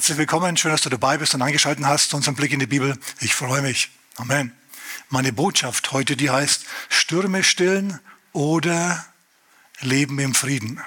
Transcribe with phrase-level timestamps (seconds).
[0.00, 2.66] Herzlich willkommen, schön, dass du dabei bist und eingeschaltet hast zu unserem Blick in die
[2.66, 2.98] Bibel.
[3.20, 3.90] Ich freue mich.
[4.16, 4.50] Amen.
[5.10, 8.00] Meine Botschaft heute, die heißt Stürme stillen
[8.32, 9.04] oder
[9.80, 10.80] Leben im Frieden.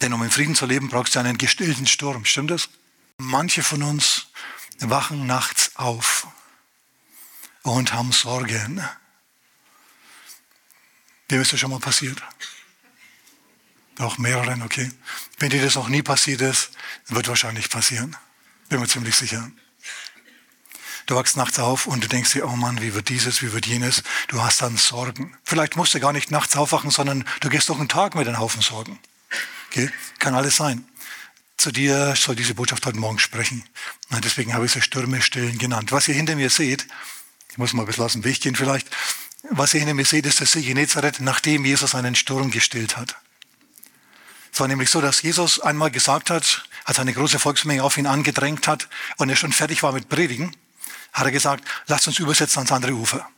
[0.00, 2.24] Denn um im Frieden zu leben, brauchst du einen gestillten Sturm.
[2.24, 2.70] Stimmt das?
[3.18, 4.28] Manche von uns
[4.78, 6.26] wachen nachts auf
[7.64, 8.82] und haben Sorgen.
[11.28, 12.22] Wem ist das schon mal passiert?
[13.98, 14.90] Auch mehreren, okay.
[15.38, 16.70] Wenn dir das noch nie passiert ist,
[17.08, 18.16] wird wahrscheinlich passieren.
[18.68, 19.50] Bin mir ziemlich sicher.
[21.06, 23.66] Du wachst nachts auf und du denkst dir, oh Mann, wie wird dieses, wie wird
[23.66, 24.02] jenes?
[24.28, 25.36] Du hast dann Sorgen.
[25.44, 28.38] Vielleicht musst du gar nicht nachts aufwachen, sondern du gehst doch einen Tag mit einem
[28.38, 28.98] Haufen Sorgen.
[29.68, 29.90] Okay?
[30.18, 30.84] Kann alles sein.
[31.58, 33.64] Zu dir soll diese Botschaft heute Morgen sprechen.
[34.10, 35.92] Und deswegen habe ich sie Stürme stillen genannt.
[35.92, 36.86] Was ihr hinter mir seht,
[37.50, 38.88] ich muss mal ein bisschen aus dem Weg gehen vielleicht,
[39.50, 43.16] was ihr hinter mir seht, ist das See Genezareth, nachdem Jesus einen Sturm gestillt hat.
[44.54, 48.06] Es war nämlich so, dass Jesus einmal gesagt hat, als eine große Volksmenge auf ihn
[48.06, 50.56] angedrängt hat und er schon fertig war mit Predigen,
[51.12, 53.28] hat er gesagt, lasst uns übersetzen ans andere Ufer.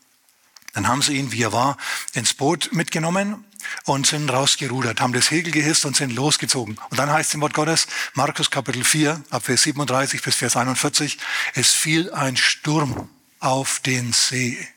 [0.75, 1.79] Dann haben sie ihn, wie er war,
[2.13, 3.47] ins Boot mitgenommen
[3.85, 6.79] und sind rausgerudert, haben das Hegel gehisst und sind losgezogen.
[6.91, 10.55] Und dann heißt es im Wort Gottes, Markus Kapitel 4, ab Vers 37 bis Vers
[10.55, 11.17] 41,
[11.55, 13.09] es fiel ein Sturm
[13.41, 14.69] auf den See.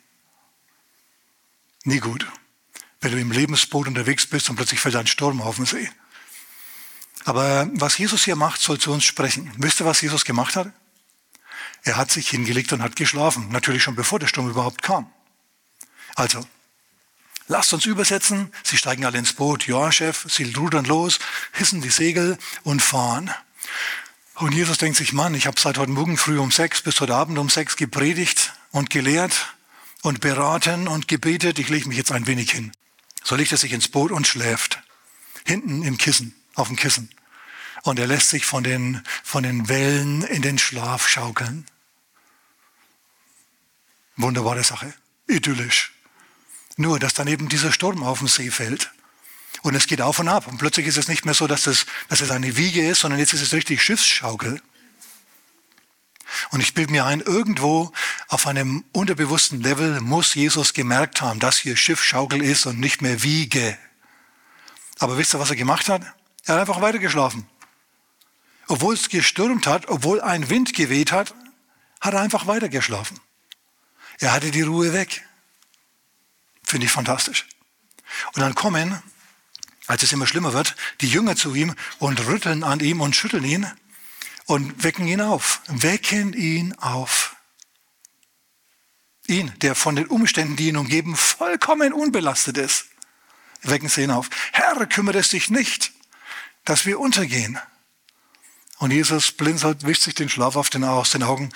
[1.83, 2.25] Nie gut.
[3.01, 5.89] Wenn du im Lebensboot unterwegs bist und plötzlich fällt ein Sturm auf den See.
[7.25, 9.51] Aber was Jesus hier macht, soll zu uns sprechen.
[9.57, 10.71] Wisst ihr, was Jesus gemacht hat?
[11.83, 13.49] Er hat sich hingelegt und hat geschlafen.
[13.49, 15.11] Natürlich schon bevor der Sturm überhaupt kam.
[16.15, 16.45] Also,
[17.47, 18.51] lasst uns übersetzen.
[18.63, 19.67] Sie steigen alle ins Boot.
[19.67, 21.19] Ja, Chef, sie rudern los,
[21.53, 23.31] hissen die Segel und fahren.
[24.35, 27.15] Und Jesus denkt sich, Mann, ich habe seit heute Morgen früh um sechs bis heute
[27.15, 29.53] Abend um sechs gepredigt und gelehrt
[30.01, 31.59] und beraten und gebetet.
[31.59, 32.71] Ich lege mich jetzt ein wenig hin.
[33.23, 34.79] So legt er sich ins Boot und schläft.
[35.45, 37.09] Hinten im Kissen auf dem Kissen.
[37.83, 41.65] Und er lässt sich von den, von den Wellen in den Schlaf schaukeln.
[44.15, 44.93] Wunderbare Sache.
[45.27, 45.93] Idyllisch.
[46.75, 48.91] Nur, dass dann eben dieser Sturm auf den See fällt.
[49.61, 50.47] Und es geht auf und ab.
[50.47, 53.19] Und plötzlich ist es nicht mehr so, dass es, dass es eine Wiege ist, sondern
[53.19, 54.61] jetzt ist es richtig Schiffsschaukel.
[56.51, 57.91] Und ich bilde mir ein, irgendwo
[58.27, 63.23] auf einem unterbewussten Level muss Jesus gemerkt haben, dass hier Schiffschaukel ist und nicht mehr
[63.23, 63.77] Wiege.
[64.99, 66.01] Aber wisst ihr, was er gemacht hat?
[66.45, 67.47] Er hat einfach weitergeschlafen.
[68.69, 71.33] Obwohl es gestürmt hat, obwohl ein Wind geweht hat,
[71.99, 73.19] hat er einfach weitergeschlafen.
[74.19, 75.25] Er hatte die Ruhe weg.
[76.63, 77.47] Finde ich fantastisch.
[78.33, 79.01] Und dann kommen,
[79.87, 83.43] als es immer schlimmer wird, die Jünger zu ihm und rütteln an ihm und schütteln
[83.43, 83.67] ihn
[84.45, 85.61] und wecken ihn auf.
[85.67, 87.35] Wecken ihn auf.
[89.25, 92.85] Ihn, der von den Umständen, die ihn umgeben, vollkommen unbelastet ist.
[93.63, 94.29] Wecken sie ihn auf.
[94.51, 95.91] Herr, kümmere es dich nicht
[96.69, 97.57] dass wir untergehen.
[98.79, 101.49] Und Jesus blinzelt, wischt sich den Schlaf aus den Augen,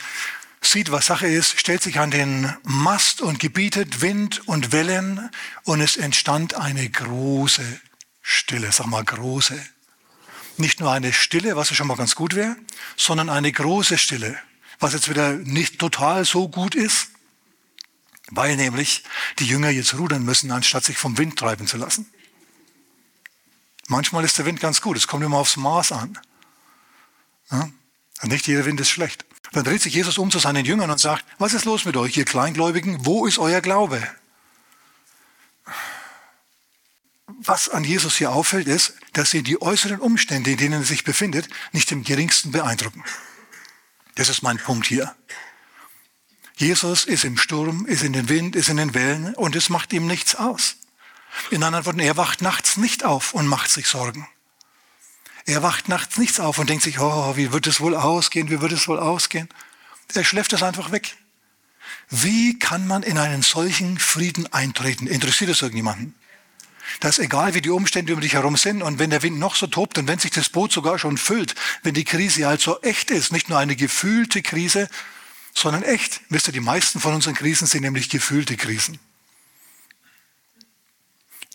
[0.61, 5.29] sieht, was Sache ist, stellt sich an den Mast und gebietet Wind und Wellen
[5.63, 7.79] und es entstand eine große
[8.21, 9.57] Stille, sag mal große.
[10.57, 12.57] Nicht nur eine Stille, was ja schon mal ganz gut wäre,
[12.97, 14.37] sondern eine große Stille,
[14.79, 17.07] was jetzt wieder nicht total so gut ist,
[18.31, 19.03] weil nämlich
[19.39, 22.05] die Jünger jetzt rudern müssen, anstatt sich vom Wind treiben zu lassen.
[23.87, 26.19] Manchmal ist der Wind ganz gut, es kommt immer aufs Maß an.
[27.53, 27.69] Ja?
[28.23, 29.25] nicht jeder Wind ist schlecht.
[29.51, 32.17] Dann dreht sich Jesus um zu seinen Jüngern und sagt, was ist los mit euch,
[32.17, 33.05] ihr Kleingläubigen?
[33.05, 34.01] Wo ist euer Glaube?
[37.27, 41.03] Was an Jesus hier auffällt, ist, dass sie die äußeren Umstände, in denen er sich
[41.03, 43.03] befindet, nicht im geringsten beeindrucken.
[44.15, 45.15] Das ist mein Punkt hier.
[46.55, 49.91] Jesus ist im Sturm, ist in den Wind, ist in den Wellen und es macht
[49.93, 50.77] ihm nichts aus.
[51.51, 54.27] In anderen Worten, er wacht nachts nicht auf und macht sich Sorgen.
[55.45, 58.61] Er wacht nachts nichts auf und denkt sich, oh, wie wird es wohl ausgehen, wie
[58.61, 59.49] wird es wohl ausgehen.
[60.13, 61.17] Er schläft es einfach weg.
[62.09, 65.07] Wie kann man in einen solchen Frieden eintreten?
[65.07, 66.15] Interessiert es irgendjemanden?
[66.99, 69.55] Das ist egal, wie die Umstände um dich herum sind und wenn der Wind noch
[69.55, 72.81] so tobt und wenn sich das Boot sogar schon füllt, wenn die Krise halt so
[72.81, 74.89] echt ist, nicht nur eine gefühlte Krise,
[75.53, 76.21] sondern echt.
[76.29, 78.99] Wisst ihr, die meisten von unseren Krisen sind nämlich gefühlte Krisen.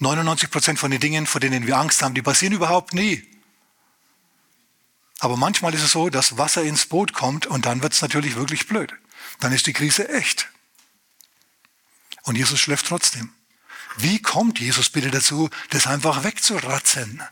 [0.01, 3.27] 99 Prozent von den Dingen, vor denen wir Angst haben, die passieren überhaupt nie.
[5.21, 8.37] Aber manchmal ist es so, dass Wasser ins Boot kommt und dann wird es natürlich
[8.37, 8.93] wirklich blöd.
[9.41, 10.49] Dann ist die Krise echt.
[12.23, 13.31] Und Jesus schläft trotzdem.
[13.97, 17.23] Wie kommt Jesus bitte dazu, das einfach wegzuratzen?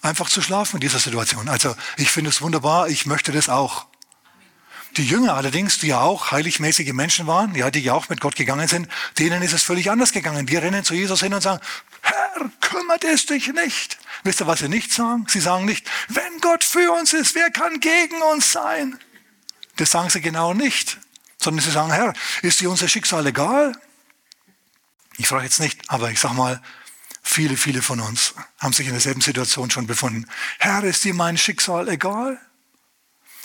[0.00, 1.48] Einfach zu schlafen in dieser Situation.
[1.48, 3.86] Also ich finde es wunderbar, ich möchte das auch.
[4.96, 8.36] Die Jünger allerdings, die ja auch heiligmäßige Menschen waren, ja, die ja auch mit Gott
[8.36, 8.88] gegangen sind,
[9.18, 10.46] denen ist es völlig anders gegangen.
[10.46, 11.60] Die rennen zu Jesus hin und sagen,
[12.00, 13.98] Herr, kümmert es dich nicht.
[14.24, 15.26] Wisst ihr, was sie nicht sagen?
[15.28, 18.98] Sie sagen nicht, wenn Gott für uns ist, wer kann gegen uns sein?
[19.76, 20.98] Das sagen sie genau nicht,
[21.40, 22.12] sondern sie sagen, Herr,
[22.42, 23.72] ist dir unser Schicksal egal?
[25.16, 26.62] Ich frage jetzt nicht, aber ich sage mal,
[27.22, 30.26] viele, viele von uns haben sich in derselben Situation schon befunden.
[30.58, 32.40] Herr, ist dir mein Schicksal egal?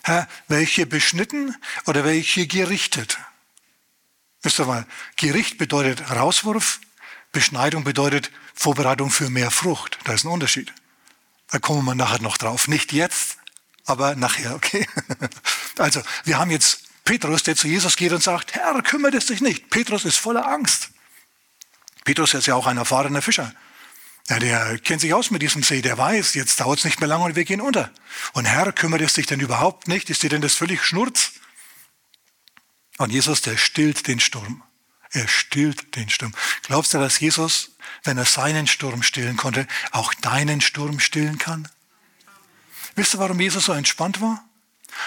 [0.04, 1.56] Herr, hier beschnitten
[1.86, 3.18] oder hier gerichtet?
[4.42, 4.86] Wisst ihr mal,
[5.16, 6.82] Gericht bedeutet Rauswurf,
[7.32, 10.00] Beschneidung bedeutet Vorbereitung für mehr Frucht.
[10.06, 10.74] Da ist ein Unterschied.
[11.52, 12.68] Da kommen wir nachher noch drauf.
[12.68, 13.38] Nicht jetzt,
[13.86, 14.88] aber nachher, okay?
[15.80, 19.42] Also, wir haben jetzt Petrus, der zu Jesus geht und sagt, Herr, kümmert es dich
[19.42, 19.72] nicht.
[19.72, 20.92] Petrus ist voller Angst.
[22.04, 23.54] Petrus ist ja auch ein erfahrener Fischer.
[24.30, 27.10] Ja, der kennt sich aus mit diesem See, der weiß, jetzt dauert es nicht mehr
[27.10, 27.92] lange und wir gehen unter.
[28.34, 30.10] Und Herr, kümmert es dich denn überhaupt nicht?
[30.10, 31.34] Ist dir denn das völlig Schnurz?
[33.00, 34.64] Und Jesus, der stillt den Sturm.
[35.14, 36.34] Er stillt den Sturm.
[36.64, 37.72] Glaubst du, dass Jesus,
[38.04, 41.68] wenn er seinen Sturm stillen konnte, auch deinen Sturm stillen kann?
[42.96, 44.44] Wisst ihr, warum Jesus so entspannt war?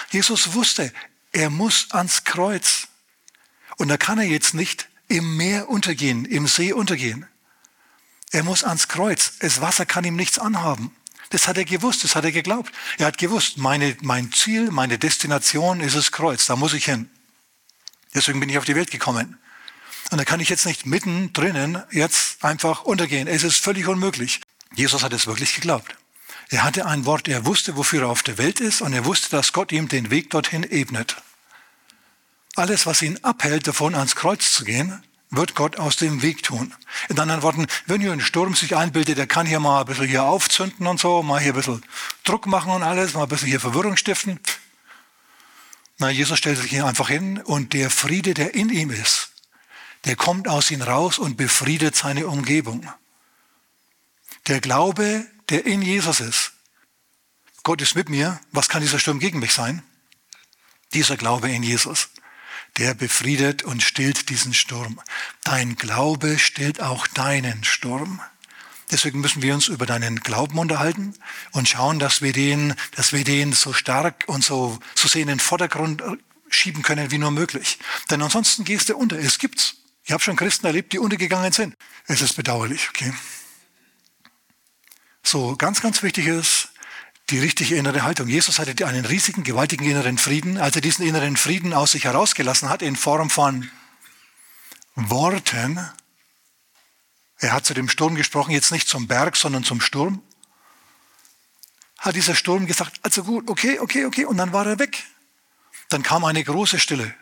[0.09, 0.93] Jesus wusste,
[1.33, 2.87] er muss ans Kreuz.
[3.77, 7.27] Und da kann er jetzt nicht im Meer untergehen, im See untergehen.
[8.31, 9.33] Er muss ans Kreuz.
[9.39, 10.95] Das Wasser kann ihm nichts anhaben.
[11.29, 12.71] Das hat er gewusst, das hat er geglaubt.
[12.97, 17.09] Er hat gewusst, meine, mein Ziel, meine Destination ist das Kreuz, da muss ich hin.
[18.15, 19.37] Deswegen bin ich auf die Welt gekommen.
[20.11, 23.27] Und da kann ich jetzt nicht mitten drinnen jetzt einfach untergehen.
[23.27, 24.41] Es ist völlig unmöglich.
[24.75, 25.95] Jesus hat es wirklich geglaubt.
[26.49, 29.29] Er hatte ein Wort, er wusste, wofür er auf der Welt ist und er wusste,
[29.29, 31.17] dass Gott ihm den Weg dorthin ebnet.
[32.55, 36.73] Alles, was ihn abhält, davon ans Kreuz zu gehen, wird Gott aus dem Weg tun.
[37.09, 40.07] In anderen Worten, wenn hier ein Sturm sich einbildet, der kann hier mal ein bisschen
[40.07, 41.83] hier aufzünden und so, mal hier ein bisschen
[42.23, 44.39] Druck machen und alles, mal ein bisschen hier Verwirrung stiften.
[45.97, 49.26] Na, Jesus stellt sich hier einfach hin und der Friede, der in ihm ist,
[50.05, 52.91] der kommt aus ihm raus und befriedet seine Umgebung.
[54.47, 56.53] Der Glaube, der in Jesus ist.
[57.63, 59.83] Gott ist mit mir, was kann dieser Sturm gegen mich sein?
[60.93, 62.09] Dieser Glaube in Jesus
[62.77, 64.99] der befriedet und stillt diesen Sturm.
[65.43, 68.21] Dein Glaube stillt auch deinen Sturm.
[68.91, 71.13] Deswegen müssen wir uns über deinen Glauben unterhalten
[71.51, 75.27] und schauen, dass wir den, dass wir den so stark und so, so sehr in
[75.27, 76.03] den Vordergrund
[76.49, 77.79] schieben können wie nur möglich.
[78.09, 79.17] Denn ansonsten gehst du unter.
[79.17, 79.75] Es gibt's.
[80.07, 81.75] Ich habe schon Christen erlebt, die untergegangen sind.
[82.05, 83.13] Es ist bedauerlich, okay?
[85.21, 86.69] So, ganz, ganz wichtig ist,
[87.29, 88.29] die richtige innere Haltung.
[88.29, 90.57] Jesus hatte einen riesigen, gewaltigen inneren Frieden.
[90.59, 93.69] Als er diesen inneren Frieden aus sich herausgelassen hat, in Form von
[94.95, 95.77] Worten,
[97.39, 100.23] er hat zu dem Sturm gesprochen, jetzt nicht zum Berg, sondern zum Sturm,
[101.97, 105.03] hat dieser Sturm gesagt, also gut, okay, okay, okay, und dann war er weg.
[105.89, 107.13] Dann kam eine große Stille.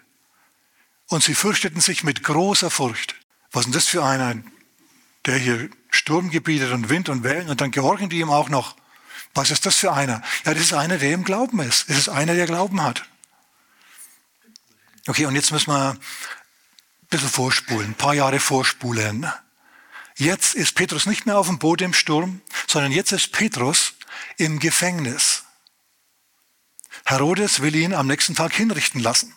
[1.08, 3.16] Und sie fürchteten sich mit großer Furcht.
[3.52, 4.36] Was ist denn das für einer,
[5.26, 8.76] der hier Sturm gebietet und Wind und Wellen und dann gehorchen die ihm auch noch.
[9.34, 10.22] Was ist das für einer?
[10.46, 11.90] Ja, das ist einer, der im Glauben ist.
[11.90, 13.08] Das ist einer, der Glauben hat.
[15.08, 16.00] Okay, und jetzt müssen wir ein
[17.10, 19.32] bisschen vorspulen, ein paar Jahre vorspulen.
[20.16, 23.94] Jetzt ist Petrus nicht mehr auf dem Boot im Sturm, sondern jetzt ist Petrus
[24.38, 25.44] im Gefängnis.
[27.06, 29.34] Herodes will ihn am nächsten Tag hinrichten lassen.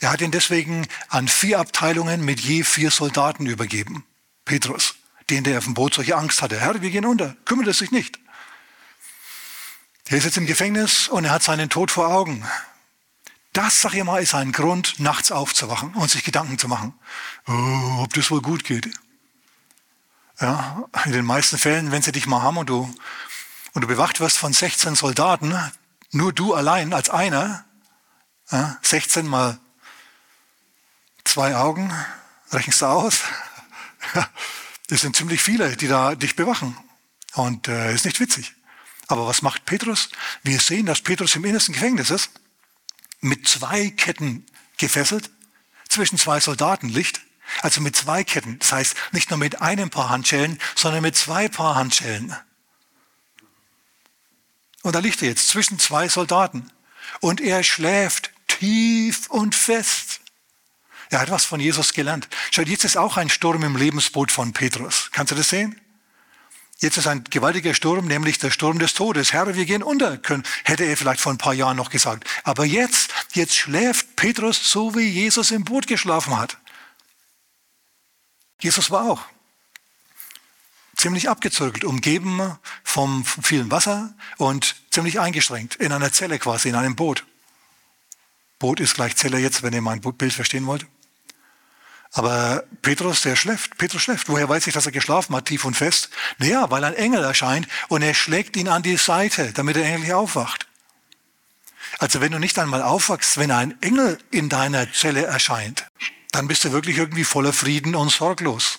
[0.00, 4.04] Er hat ihn deswegen an vier Abteilungen mit je vier Soldaten übergeben.
[4.44, 4.94] Petrus,
[5.30, 6.60] den der auf dem Boot solche Angst hatte.
[6.60, 7.36] Herr, wir gehen unter.
[7.44, 8.18] Kümmert es sich nicht.
[10.06, 12.46] Er ist jetzt im Gefängnis und er hat seinen Tod vor Augen.
[13.54, 16.92] Das, sag ich mal, ist ein Grund, nachts aufzuwachen und sich Gedanken zu machen,
[17.46, 18.90] oh, ob das wohl gut geht.
[20.40, 22.92] Ja, in den meisten Fällen, wenn sie dich mal haben und du,
[23.72, 25.56] und du bewacht wirst von 16 Soldaten,
[26.10, 27.64] nur du allein als einer,
[28.50, 29.58] ja, 16 mal
[31.24, 31.92] zwei Augen,
[32.52, 33.20] rechnest du aus.
[34.88, 36.76] Das sind ziemlich viele, die da dich bewachen.
[37.32, 38.54] Und äh, ist nicht witzig.
[39.06, 40.10] Aber was macht Petrus?
[40.42, 42.30] Wir sehen, dass Petrus im innersten Gefängnis ist,
[43.20, 44.44] mit zwei Ketten
[44.76, 45.30] gefesselt,
[45.88, 47.22] zwischen zwei Soldaten liegt,
[47.62, 48.58] also mit zwei Ketten.
[48.58, 52.36] Das heißt, nicht nur mit einem Paar Handschellen, sondern mit zwei Paar Handschellen.
[54.82, 56.70] Und da liegt er jetzt zwischen zwei Soldaten.
[57.20, 60.20] Und er schläft tief und fest.
[61.14, 62.28] Er hat was von Jesus gelernt.
[62.50, 65.10] Schau, jetzt ist auch ein Sturm im Lebensboot von Petrus.
[65.12, 65.80] Kannst du das sehen?
[66.80, 69.32] Jetzt ist ein gewaltiger Sturm, nämlich der Sturm des Todes.
[69.32, 72.28] Herr, wir gehen unter, können, hätte er vielleicht vor ein paar Jahren noch gesagt.
[72.42, 76.58] Aber jetzt, jetzt schläft Petrus so, wie Jesus im Boot geschlafen hat.
[78.58, 79.22] Jesus war auch
[80.96, 86.96] ziemlich abgezirkelt, umgeben vom vielen Wasser und ziemlich eingeschränkt, in einer Zelle quasi, in einem
[86.96, 87.24] Boot.
[88.58, 90.86] Boot ist gleich Zelle jetzt, wenn ihr mein Bild verstehen wollt.
[92.16, 93.76] Aber Petrus, der schläft.
[93.76, 94.28] Petrus schläft.
[94.28, 96.10] Woher weiß ich, dass er geschlafen hat, tief und fest?
[96.38, 100.12] Naja, weil ein Engel erscheint und er schlägt ihn an die Seite, damit er endlich
[100.12, 100.68] aufwacht.
[101.98, 105.86] Also wenn du nicht einmal aufwachst, wenn ein Engel in deiner Zelle erscheint,
[106.30, 108.78] dann bist du wirklich irgendwie voller Frieden und sorglos.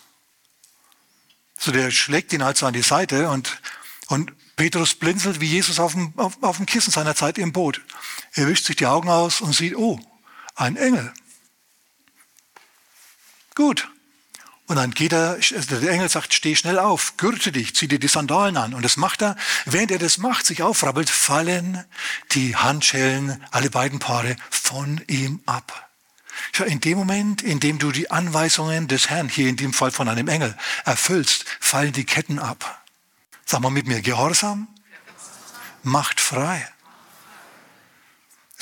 [1.57, 3.59] So der schlägt ihn also an die Seite und,
[4.07, 7.81] und Petrus blinzelt wie Jesus auf dem, auf, auf dem Kissen seiner Zeit im Boot.
[8.33, 9.99] Er wischt sich die Augen aus und sieht, oh,
[10.55, 11.13] ein Engel.
[13.55, 13.89] Gut.
[14.67, 18.07] Und dann geht er, der Engel sagt, steh schnell auf, gürte dich, zieh dir die
[18.07, 18.73] Sandalen an.
[18.73, 19.35] Und das macht er.
[19.65, 21.83] Während er das macht, sich aufrabbelt, fallen
[22.31, 25.89] die Handschellen, alle beiden Paare, von ihm ab.
[26.65, 30.09] In dem Moment, in dem du die Anweisungen des Herrn, hier in dem Fall von
[30.09, 32.83] einem Engel, erfüllst, fallen die Ketten ab.
[33.45, 34.67] Sag mal mit mir, Gehorsam
[35.83, 36.67] macht frei.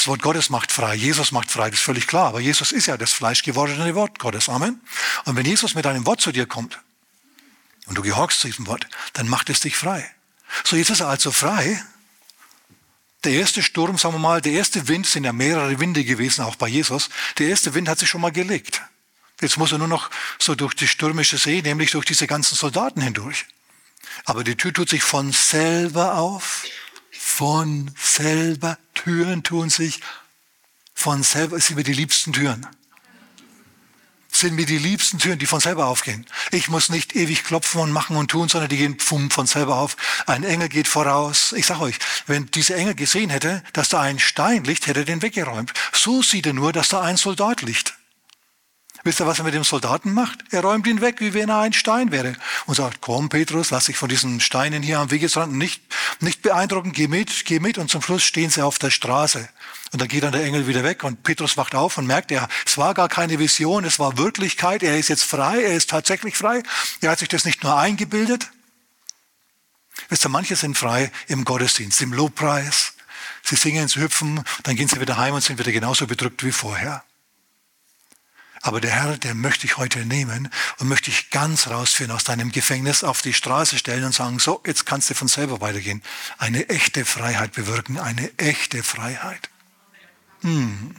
[0.04, 2.28] Das Wort Gottes macht frei, Jesus macht frei, das ist völlig klar.
[2.28, 4.50] Aber Jesus ist ja das fleischgewordene Wort Gottes.
[4.50, 4.82] Amen.
[5.24, 6.78] Und wenn Jesus mit einem Wort zu dir kommt
[7.86, 10.06] und du gehorchst zu diesem Wort, dann macht es dich frei.
[10.66, 11.82] So, jetzt ist er also frei.
[13.24, 16.58] Der erste Sturm, sagen wir mal, der erste Wind, sind ja mehrere Winde gewesen, auch
[16.58, 17.08] bei Jesus.
[17.38, 18.82] Der erste Wind hat sich schon mal gelegt.
[19.40, 23.00] Jetzt muss er nur noch so durch die stürmische See, nämlich durch diese ganzen Soldaten
[23.00, 23.46] hindurch.
[24.26, 26.66] Aber die Tür tut sich von selber auf
[27.24, 28.78] von selber.
[29.04, 30.00] Türen tun sich
[30.94, 31.60] von selber.
[31.60, 32.66] Sind mir die liebsten Türen.
[34.32, 36.26] Sind mir die liebsten Türen, die von selber aufgehen.
[36.52, 39.76] Ich muss nicht ewig klopfen und machen und tun, sondern die gehen pfum, von selber
[39.76, 39.96] auf.
[40.26, 41.54] Ein Engel geht voraus.
[41.54, 45.06] Ich sage euch, wenn dieser Engel gesehen hätte, dass da ein Stein liegt, hätte er
[45.06, 45.74] den weggeräumt.
[45.92, 47.96] So sieht er nur, dass da ein Soldat liegt.
[49.06, 50.40] Wisst ihr, was er mit dem Soldaten macht?
[50.52, 52.36] Er räumt ihn weg, wie wenn er ein Stein wäre.
[52.66, 55.84] Und sagt, komm Petrus, lass dich von diesen Steinen hier am Wegesrand nicht,
[56.22, 57.78] nicht beeindrucken, geh mit, geh mit.
[57.78, 59.50] Und zum Schluss stehen sie auf der Straße.
[59.92, 62.48] Und dann geht dann der Engel wieder weg und Petrus wacht auf und merkt, er,
[62.66, 64.84] es war gar keine Vision, es war Wirklichkeit.
[64.84, 66.64] Er ist jetzt frei, er ist tatsächlich frei.
[67.02, 68.52] Er hat sich das nicht nur eingebildet.
[70.08, 72.94] Wisst ihr, manche sind frei im Gottesdienst, im Lobpreis.
[73.44, 76.54] Sie singen, sie hüpfen, dann gehen sie wieder heim und sind wieder genauso bedrückt wie
[76.54, 77.04] vorher.
[78.66, 82.50] Aber der Herr, der möchte ich heute nehmen und möchte ich ganz rausführen aus deinem
[82.50, 86.02] Gefängnis, auf die Straße stellen und sagen, so, jetzt kannst du von selber weitergehen.
[86.38, 89.50] Eine echte Freiheit bewirken, eine echte Freiheit.
[90.44, 90.96] Hm.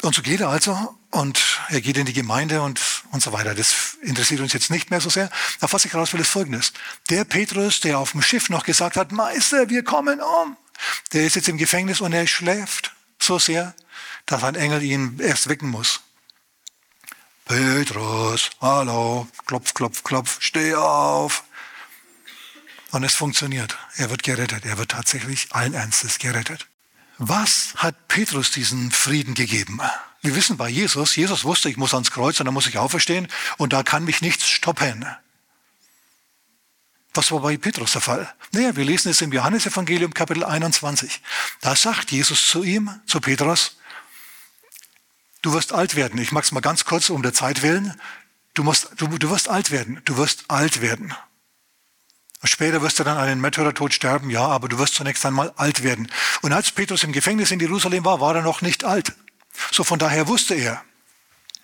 [0.00, 3.54] Und so geht er also und er geht in die Gemeinde und, und so weiter.
[3.54, 5.28] Das interessiert uns jetzt nicht mehr so sehr.
[5.60, 6.72] Aber was ich raus will, ist Folgendes.
[7.10, 10.56] Der Petrus, der auf dem Schiff noch gesagt hat, Meister, wir kommen um,
[11.12, 13.74] der ist jetzt im Gefängnis und er schläft so sehr,
[14.26, 16.00] dass ein Engel ihn erst wecken muss.
[17.44, 21.44] Petrus, hallo, klopf, klopf, klopf, steh auf.
[22.90, 23.76] Und es funktioniert.
[23.96, 24.64] Er wird gerettet.
[24.64, 26.66] Er wird tatsächlich allen Ernstes gerettet.
[27.18, 29.80] Was hat Petrus diesen Frieden gegeben?
[30.20, 33.28] Wir wissen bei Jesus, Jesus wusste, ich muss ans Kreuz und dann muss ich auferstehen
[33.56, 35.06] und da kann mich nichts stoppen.
[37.14, 38.32] Was war bei Petrus der Fall?
[38.52, 41.20] Naja, wir lesen es im Johannesevangelium Kapitel 21.
[41.60, 43.77] Da sagt Jesus zu ihm, zu Petrus,
[45.42, 46.20] Du wirst alt werden.
[46.20, 47.94] Ich mag es mal ganz kurz um der Zeit willen.
[48.54, 50.00] Du, musst, du, du wirst alt werden.
[50.04, 51.14] Du wirst alt werden.
[52.44, 56.10] Später wirst du dann einen Märtyrertod sterben, ja, aber du wirst zunächst einmal alt werden.
[56.42, 59.12] Und als Petrus im Gefängnis in Jerusalem war, war er noch nicht alt.
[59.72, 60.82] So von daher wusste er,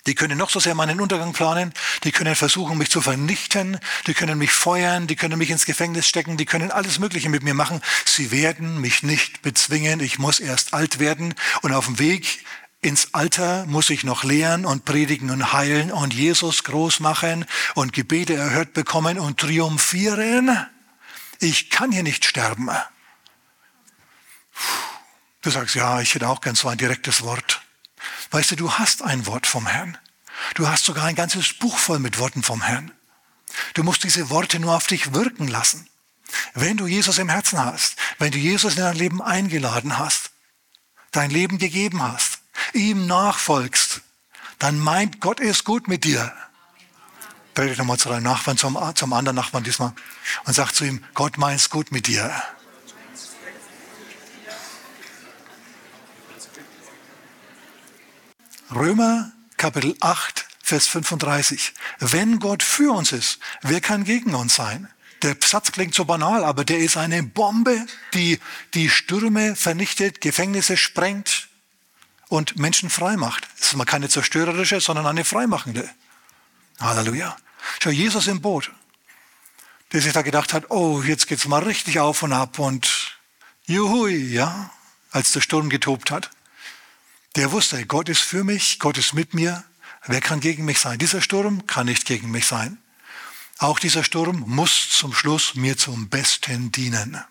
[0.07, 4.15] die können noch so sehr meinen Untergang planen, die können versuchen, mich zu vernichten, die
[4.15, 7.55] können mich feuern, die können mich ins Gefängnis stecken, die können alles Mögliche mit mir
[7.55, 7.81] machen.
[8.05, 12.45] Sie werden mich nicht bezwingen, ich muss erst alt werden und auf dem Weg
[12.85, 17.95] ins Alter muss ich noch lehren und predigen und heilen und Jesus groß machen und
[17.95, 20.67] Gebete erhört bekommen und triumphieren.
[21.41, 22.69] Ich kann hier nicht sterben.
[25.41, 27.63] Du sagst, ja, ich hätte auch gern so ein direktes Wort.
[28.31, 29.97] Weißt du, du hast ein Wort vom Herrn.
[30.55, 32.93] Du hast sogar ein ganzes Buch voll mit Worten vom Herrn.
[33.73, 35.89] Du musst diese Worte nur auf dich wirken lassen.
[36.53, 40.33] Wenn du Jesus im Herzen hast, wenn du Jesus in dein Leben eingeladen hast,
[41.13, 42.34] dein Leben gegeben hast,
[42.75, 44.03] ihm nachfolgst,
[44.59, 46.33] dann meint Gott es gut mit dir.
[47.55, 49.93] Predigt nochmal zu deinem Nachbarn, zum, zum anderen Nachbarn diesmal
[50.45, 52.33] und sagt zu ihm, Gott meint es gut mit dir.
[58.75, 61.75] Römer Kapitel 8, Vers 35.
[62.01, 64.89] Wenn Gott für uns ist, wer kann gegen uns sein?
[65.23, 68.41] Der Satz klingt so banal, aber der ist eine Bombe, die
[68.75, 71.49] die Stürme vernichtet, Gefängnisse sprengt,
[72.35, 73.49] und Menschen frei macht.
[73.59, 75.89] Es ist mal keine zerstörerische, sondern eine freimachende.
[76.81, 77.37] Halleluja.
[77.83, 78.73] Schau, Jesus im Boot,
[79.93, 83.19] der sich da gedacht hat, oh, jetzt geht's mal richtig auf und ab und
[83.67, 84.71] juhui, ja,
[85.11, 86.31] als der Sturm getobt hat.
[87.37, 89.65] Der wusste, Gott ist für mich, Gott ist mit mir.
[90.07, 90.99] Wer kann gegen mich sein?
[90.99, 92.79] Dieser Sturm kann nicht gegen mich sein.
[93.59, 97.25] Auch dieser Sturm muss zum Schluss mir zum Besten dienen.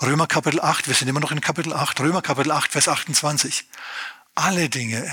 [0.00, 3.64] Römer Kapitel 8, wir sind immer noch in Kapitel 8, Römer Kapitel 8, Vers 28.
[4.36, 5.12] Alle Dinge,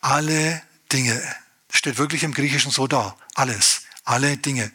[0.00, 1.22] alle Dinge,
[1.70, 4.72] steht wirklich im Griechischen so da, alles, alle Dinge,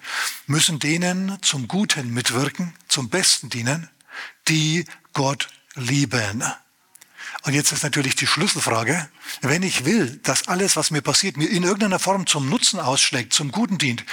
[0.48, 3.90] müssen denen zum Guten mitwirken, zum Besten dienen,
[4.48, 6.42] die Gott lieben.
[7.42, 9.10] Und jetzt ist natürlich die Schlüsselfrage,
[9.42, 13.34] wenn ich will, dass alles, was mir passiert, mir in irgendeiner Form zum Nutzen ausschlägt,
[13.34, 14.06] zum Guten dient,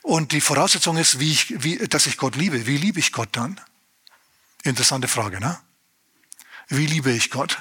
[0.00, 3.28] und die Voraussetzung ist, wie ich, wie, dass ich Gott liebe, wie liebe ich Gott
[3.32, 3.60] dann?
[4.62, 5.58] Interessante Frage, ne?
[6.68, 7.58] Wie liebe ich Gott?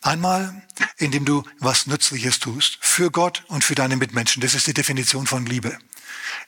[0.00, 0.62] Einmal,
[0.96, 4.40] indem du was Nützliches tust, für Gott und für deine Mitmenschen.
[4.40, 5.76] Das ist die Definition von Liebe.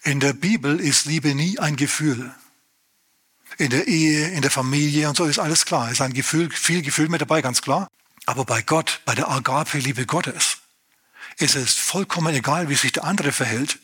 [0.02, 2.34] In der Bibel ist Liebe nie ein Gefühl
[3.58, 5.90] in der Ehe, in der Familie und so ist alles klar.
[5.90, 7.88] Ist ein Gefühl, viel Gefühl mit dabei, ganz klar.
[8.26, 10.58] Aber bei Gott, bei der Agape-Liebe Gottes,
[11.38, 13.78] ist es vollkommen egal, wie sich der andere verhält.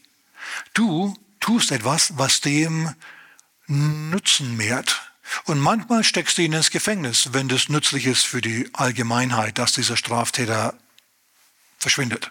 [0.72, 2.94] Du tust etwas, was dem
[3.66, 5.05] Nutzen mehrt.
[5.44, 9.72] Und manchmal steckst du ihn ins Gefängnis, wenn das nützlich ist für die Allgemeinheit, dass
[9.72, 10.74] dieser Straftäter
[11.78, 12.30] verschwindet.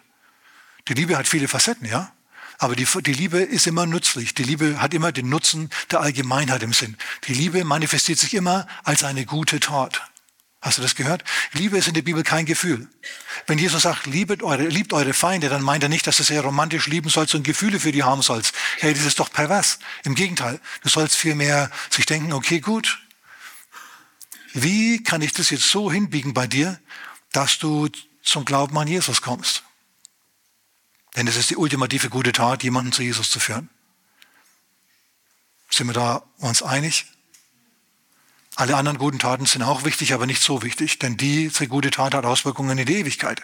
[0.88, 2.12] Die Liebe hat viele Facetten, ja?
[2.58, 4.34] Aber die, die Liebe ist immer nützlich.
[4.34, 6.98] Die Liebe hat immer den Nutzen der Allgemeinheit im Sinn.
[7.28, 10.02] Die Liebe manifestiert sich immer als eine gute Tat.
[10.66, 11.24] Hast du das gehört?
[11.52, 12.88] Liebe ist in der Bibel kein Gefühl.
[13.46, 16.42] Wenn Jesus sagt, liebet eure, liebt eure Feinde, dann meint er nicht, dass du sehr
[16.42, 18.56] romantisch lieben sollst und Gefühle für die haben sollst.
[18.80, 19.78] Hey, das ist doch pervers.
[20.06, 20.60] Im Gegenteil.
[20.82, 23.00] Du sollst vielmehr sich denken, okay, gut.
[24.54, 26.80] Wie kann ich das jetzt so hinbiegen bei dir,
[27.32, 27.88] dass du
[28.24, 29.62] zum Glauben an Jesus kommst?
[31.16, 33.70] Denn es ist die ultimative gute Tat, jemanden zu Jesus zu führen.
[35.70, 37.06] Sind wir da uns einig?
[38.56, 42.14] Alle anderen guten Taten sind auch wichtig, aber nicht so wichtig, denn diese gute Tat
[42.14, 43.42] hat Auswirkungen in die Ewigkeit.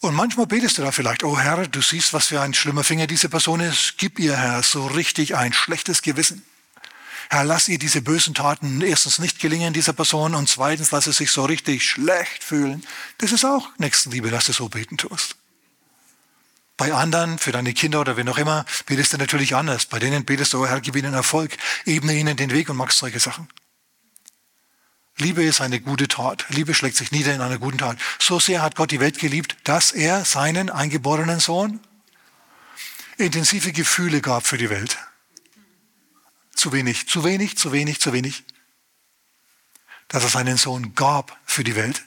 [0.00, 3.06] Und manchmal betest du da vielleicht, oh Herr, du siehst, was für ein schlimmer Finger
[3.06, 3.94] diese Person ist.
[3.98, 6.44] Gib ihr, Herr, so richtig ein schlechtes Gewissen.
[7.30, 11.12] Herr, lass ihr diese bösen Taten erstens nicht gelingen, dieser Person, und zweitens lass sie
[11.12, 12.84] sich so richtig schlecht fühlen.
[13.18, 15.36] Das ist auch Nächstenliebe, dass du so beten tust.
[16.78, 19.86] Bei anderen, für deine Kinder oder wen auch immer, betest du natürlich anders.
[19.86, 22.98] Bei denen betest du, oh Herr, gib ihnen Erfolg, ebne ihnen den Weg und machst
[22.98, 23.48] solche Sachen.
[25.16, 26.46] Liebe ist eine gute Tat.
[26.50, 27.98] Liebe schlägt sich nieder in einer guten Tat.
[28.20, 31.80] So sehr hat Gott die Welt geliebt, dass er seinen eingeborenen Sohn
[33.16, 34.96] intensive Gefühle gab für die Welt.
[36.54, 38.44] Zu wenig, zu wenig, zu wenig, zu wenig.
[40.06, 42.04] Dass er seinen Sohn gab für die Welt.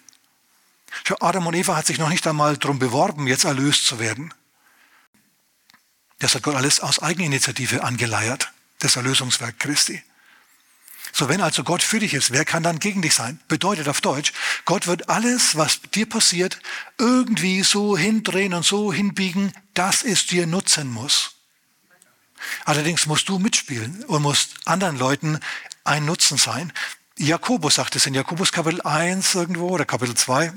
[1.19, 4.33] Adam und Eva hat sich noch nicht einmal darum beworben, jetzt erlöst zu werden.
[6.21, 10.03] Das hat Gott alles aus Eigeninitiative angeleiert, das Erlösungswerk Christi.
[11.11, 13.39] So, wenn also Gott für dich ist, wer kann dann gegen dich sein?
[13.47, 14.31] Bedeutet auf Deutsch,
[14.65, 16.59] Gott wird alles, was dir passiert,
[16.99, 21.37] irgendwie so hindrehen und so hinbiegen, dass es dir nutzen muss.
[22.65, 25.39] Allerdings musst du mitspielen und musst anderen Leuten
[25.83, 26.71] ein Nutzen sein.
[27.17, 30.53] Jakobus sagt es in Jakobus Kapitel 1 irgendwo oder Kapitel 2.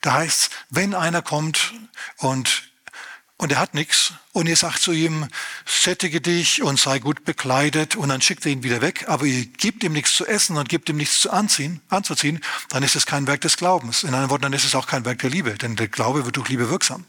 [0.00, 1.74] Da heißt es, wenn einer kommt
[2.16, 2.69] und
[3.40, 4.12] und er hat nichts.
[4.32, 5.26] Und ihr sagt zu ihm,
[5.64, 7.96] sättige dich und sei gut bekleidet.
[7.96, 9.06] Und dann schickt er ihn wieder weg.
[9.08, 12.40] Aber ihr gebt ihm nichts zu essen und gebt ihm nichts zu anziehen, anzuziehen.
[12.68, 14.02] Dann ist es kein Werk des Glaubens.
[14.02, 15.54] In anderen Worten, dann ist es auch kein Werk der Liebe.
[15.54, 17.06] Denn der Glaube wird durch Liebe wirksam.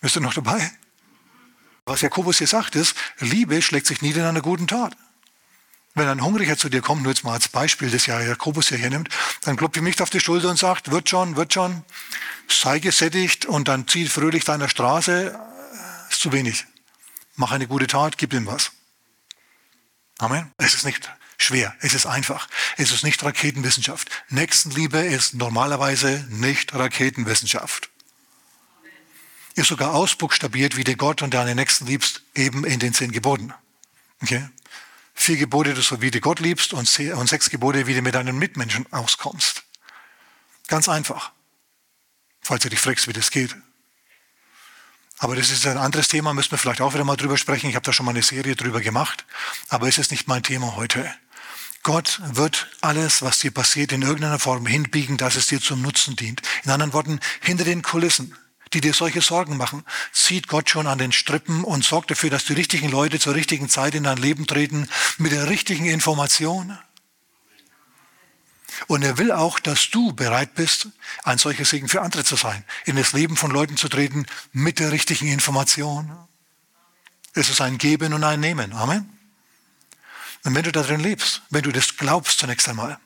[0.00, 0.70] Bist du noch dabei?
[1.86, 4.96] Was Jakobus hier sagt ist, Liebe schlägt sich nieder in einer guten Tat.
[5.94, 8.78] Wenn ein Hungriger zu dir kommt, nur jetzt mal als Beispiel, das ja Jakobus hier
[8.78, 9.08] hernimmt,
[9.42, 11.84] dann klopft ihm nicht auf die Schulter und sagt, wird schon, wird schon
[12.48, 15.38] sei gesättigt und dann zieh fröhlich deiner Straße,
[16.10, 16.66] ist zu wenig.
[17.36, 18.72] Mach eine gute Tat, gib ihm was.
[20.18, 20.52] Amen.
[20.58, 22.48] Es ist nicht schwer, es ist einfach.
[22.76, 24.10] Es ist nicht Raketenwissenschaft.
[24.28, 27.90] Nächstenliebe ist normalerweise nicht Raketenwissenschaft.
[29.54, 33.54] Ist sogar ausbuchstabiert, wie du Gott und deine Nächsten liebst, eben in den zehn Geboten.
[34.20, 34.48] Okay?
[35.14, 38.92] Vier Gebote, so wie du Gott liebst und sechs Gebote, wie du mit deinen Mitmenschen
[38.92, 39.62] auskommst.
[40.66, 41.32] Ganz einfach
[42.44, 43.56] falls du dich fragst, wie das geht.
[45.18, 47.70] Aber das ist ein anderes Thema, müssen wir vielleicht auch wieder mal drüber sprechen.
[47.70, 49.24] Ich habe da schon mal eine Serie drüber gemacht,
[49.68, 51.12] aber es ist nicht mein Thema heute.
[51.82, 56.16] Gott wird alles, was dir passiert, in irgendeiner Form hinbiegen, dass es dir zum Nutzen
[56.16, 56.42] dient.
[56.64, 58.34] In anderen Worten, hinter den Kulissen,
[58.74, 62.44] die dir solche Sorgen machen, zieht Gott schon an den Strippen und sorgt dafür, dass
[62.44, 66.76] die richtigen Leute zur richtigen Zeit in dein Leben treten, mit der richtigen Information.
[68.88, 70.88] Und er will auch, dass du bereit bist,
[71.22, 74.78] ein solcher Segen für andere zu sein, in das Leben von Leuten zu treten mit
[74.80, 76.12] der richtigen Information.
[77.34, 78.72] Es ist ein Geben und ein Nehmen.
[78.72, 79.08] Amen.
[80.44, 82.98] Und wenn du darin lebst, wenn du das glaubst zunächst einmal,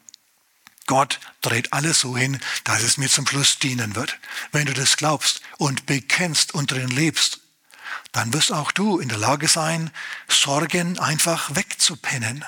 [0.89, 4.19] Gott dreht alles so hin, dass es mir zum Schluss dienen wird.
[4.51, 7.41] Wenn du das glaubst und bekennst und drin lebst,
[8.13, 9.93] dann wirst auch du in der Lage sein,
[10.27, 12.45] Sorgen einfach wegzupennen.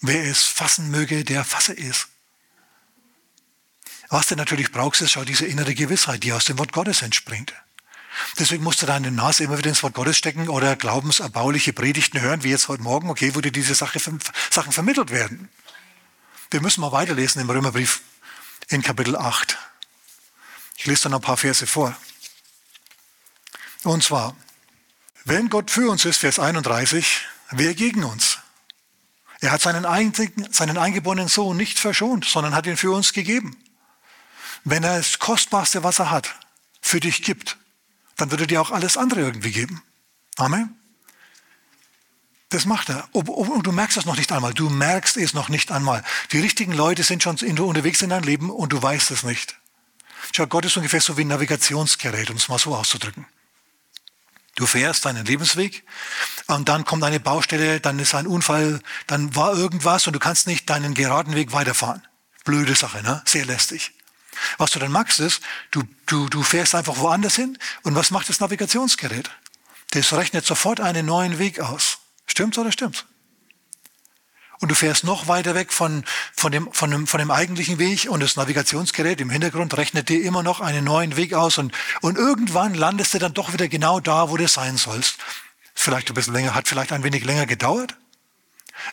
[0.00, 2.06] Wer es fassen möge, der fasse es.
[4.10, 7.52] Was du natürlich brauchst, ist schau diese innere Gewissheit, die aus dem Wort Gottes entspringt.
[8.38, 12.44] Deswegen musst du deine Nase immer wieder ins Wort Gottes stecken oder glaubenserbauliche Predigten hören,
[12.44, 15.48] wie jetzt heute Morgen, okay, wo dir diese Sache, Sachen vermittelt werden.
[16.50, 18.02] Wir müssen mal weiterlesen im Römerbrief
[18.68, 19.58] in Kapitel 8.
[20.76, 21.96] Ich lese dann ein paar Verse vor.
[23.84, 24.36] Und zwar,
[25.24, 28.38] wenn Gott für uns ist, Vers 31, wer gegen uns?
[29.40, 33.56] Er hat seinen, einzigen, seinen eingeborenen Sohn nicht verschont, sondern hat ihn für uns gegeben.
[34.64, 36.34] Wenn er das Kostbarste, was er hat,
[36.80, 37.58] für dich gibt,
[38.16, 39.82] dann wird er dir auch alles andere irgendwie geben.
[40.36, 40.78] Amen.
[42.54, 43.08] Das macht er.
[43.10, 44.54] Und du merkst das noch nicht einmal.
[44.54, 46.04] Du merkst es noch nicht einmal.
[46.30, 49.56] Die richtigen Leute sind schon unterwegs in deinem Leben und du weißt es nicht.
[50.30, 53.26] Schau, Gott ist ungefähr so wie ein Navigationsgerät, um es mal so auszudrücken.
[54.54, 55.82] Du fährst deinen Lebensweg
[56.46, 60.46] und dann kommt eine Baustelle, dann ist ein Unfall, dann war irgendwas und du kannst
[60.46, 62.06] nicht deinen geraden Weg weiterfahren.
[62.44, 63.20] Blöde Sache, ne?
[63.24, 63.90] Sehr lästig.
[64.58, 68.28] Was du dann machst ist, du, du, du fährst einfach woanders hin und was macht
[68.28, 69.28] das Navigationsgerät?
[69.90, 71.98] Das rechnet sofort einen neuen Weg aus.
[72.26, 73.04] Stimmt's oder stimmt's?
[74.60, 78.08] Und du fährst noch weiter weg von, von, dem, von, dem, von dem eigentlichen Weg
[78.08, 82.16] und das Navigationsgerät im Hintergrund rechnet dir immer noch einen neuen Weg aus und, und
[82.16, 85.18] irgendwann landest du dann doch wieder genau da, wo du sein sollst.
[85.74, 87.96] Vielleicht ein bisschen länger, hat vielleicht ein wenig länger gedauert,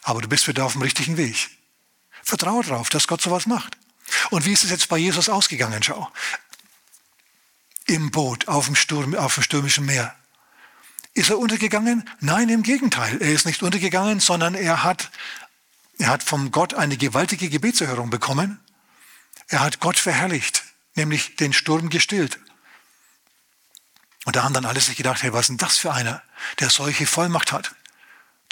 [0.03, 1.49] aber du bist wieder auf dem richtigen Weg.
[2.23, 3.77] Vertraue darauf, dass Gott sowas macht.
[4.29, 5.81] Und wie ist es jetzt bei Jesus ausgegangen?
[5.83, 6.11] Schau.
[7.85, 10.13] Im Boot, auf dem, Sturm, auf dem stürmischen Meer.
[11.13, 12.09] Ist er untergegangen?
[12.19, 13.21] Nein, im Gegenteil.
[13.21, 15.11] Er ist nicht untergegangen, sondern er hat,
[15.97, 18.59] er hat vom Gott eine gewaltige Gebetserhörung bekommen.
[19.47, 20.63] Er hat Gott verherrlicht,
[20.95, 22.39] nämlich den Sturm gestillt.
[24.23, 26.21] Und da haben dann alle sich gedacht, hey, was ist denn das für einer,
[26.59, 27.75] der solche Vollmacht hat,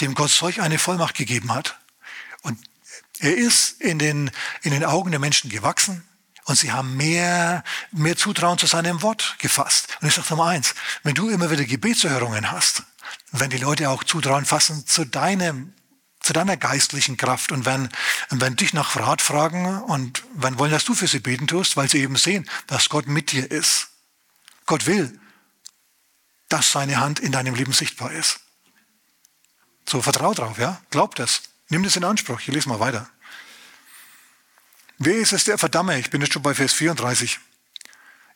[0.02, 1.80] dem Gott solch eine Vollmacht gegeben hat.
[2.42, 2.60] Und
[3.20, 4.32] er ist in den,
[4.64, 6.09] in den Augen der Menschen gewachsen.
[6.50, 9.88] Und sie haben mehr, mehr Zutrauen zu seinem Wort gefasst.
[10.02, 12.82] Und ich sage Nummer eins, wenn du immer wieder Gebetserhörungen hast,
[13.32, 15.76] wenn die Leute auch Zutrauen fassen zu deinem,
[16.22, 17.88] zu deiner geistlichen Kraft und wenn,
[18.32, 21.88] wenn dich nach Rat fragen und wenn wollen, dass du für sie beten tust, weil
[21.88, 23.90] sie eben sehen, dass Gott mit dir ist.
[24.66, 25.20] Gott will,
[26.48, 28.40] dass seine Hand in deinem Leben sichtbar ist.
[29.88, 30.82] So, vertrau drauf, ja?
[30.90, 31.44] Glaub das.
[31.68, 32.40] Nimm das in Anspruch.
[32.40, 33.08] Ich lese mal weiter.
[35.00, 35.98] Wer ist es, der verdamme?
[35.98, 37.40] Ich bin jetzt schon bei Vers 34.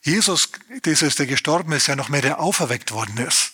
[0.01, 0.49] Jesus,
[0.85, 3.53] dieses, der gestorben ist, ja noch mehr, der auferweckt worden ist.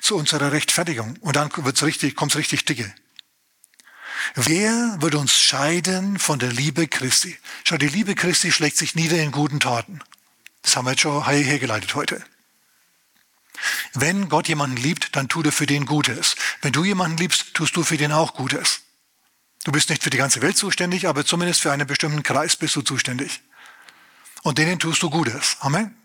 [0.00, 1.16] Zu unserer Rechtfertigung.
[1.20, 2.94] Und dann wird's richtig, kommt's richtig dicke.
[4.34, 7.38] Wer wird uns scheiden von der Liebe Christi?
[7.64, 10.00] Schau, die Liebe Christi schlägt sich nieder in guten Taten.
[10.60, 12.22] Das haben wir jetzt schon hergeleitet heute.
[13.94, 16.36] Wenn Gott jemanden liebt, dann tut er für den Gutes.
[16.60, 18.81] Wenn du jemanden liebst, tust du für den auch Gutes.
[19.64, 22.74] Du bist nicht für die ganze Welt zuständig, aber zumindest für einen bestimmten Kreis bist
[22.74, 23.40] du zuständig.
[24.42, 25.56] Und denen tust du Gutes.
[25.60, 25.96] Amen.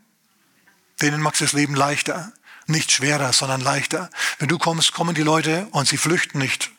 [1.02, 2.32] Denen machst du das Leben leichter.
[2.68, 4.10] Nicht schwerer, sondern leichter.
[4.40, 6.72] Wenn du kommst, kommen die Leute und sie flüchten nicht,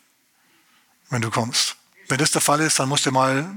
[1.11, 1.77] wenn du kommst.
[2.09, 3.55] Wenn das der Fall ist, dann musst du mal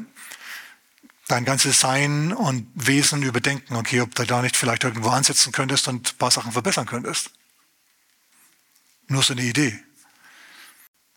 [1.28, 5.88] dein ganzes Sein und Wesen überdenken, okay, ob du da nicht vielleicht irgendwo ansetzen könntest
[5.88, 7.32] und ein paar Sachen verbessern könntest.
[9.08, 9.80] Nur so eine Idee.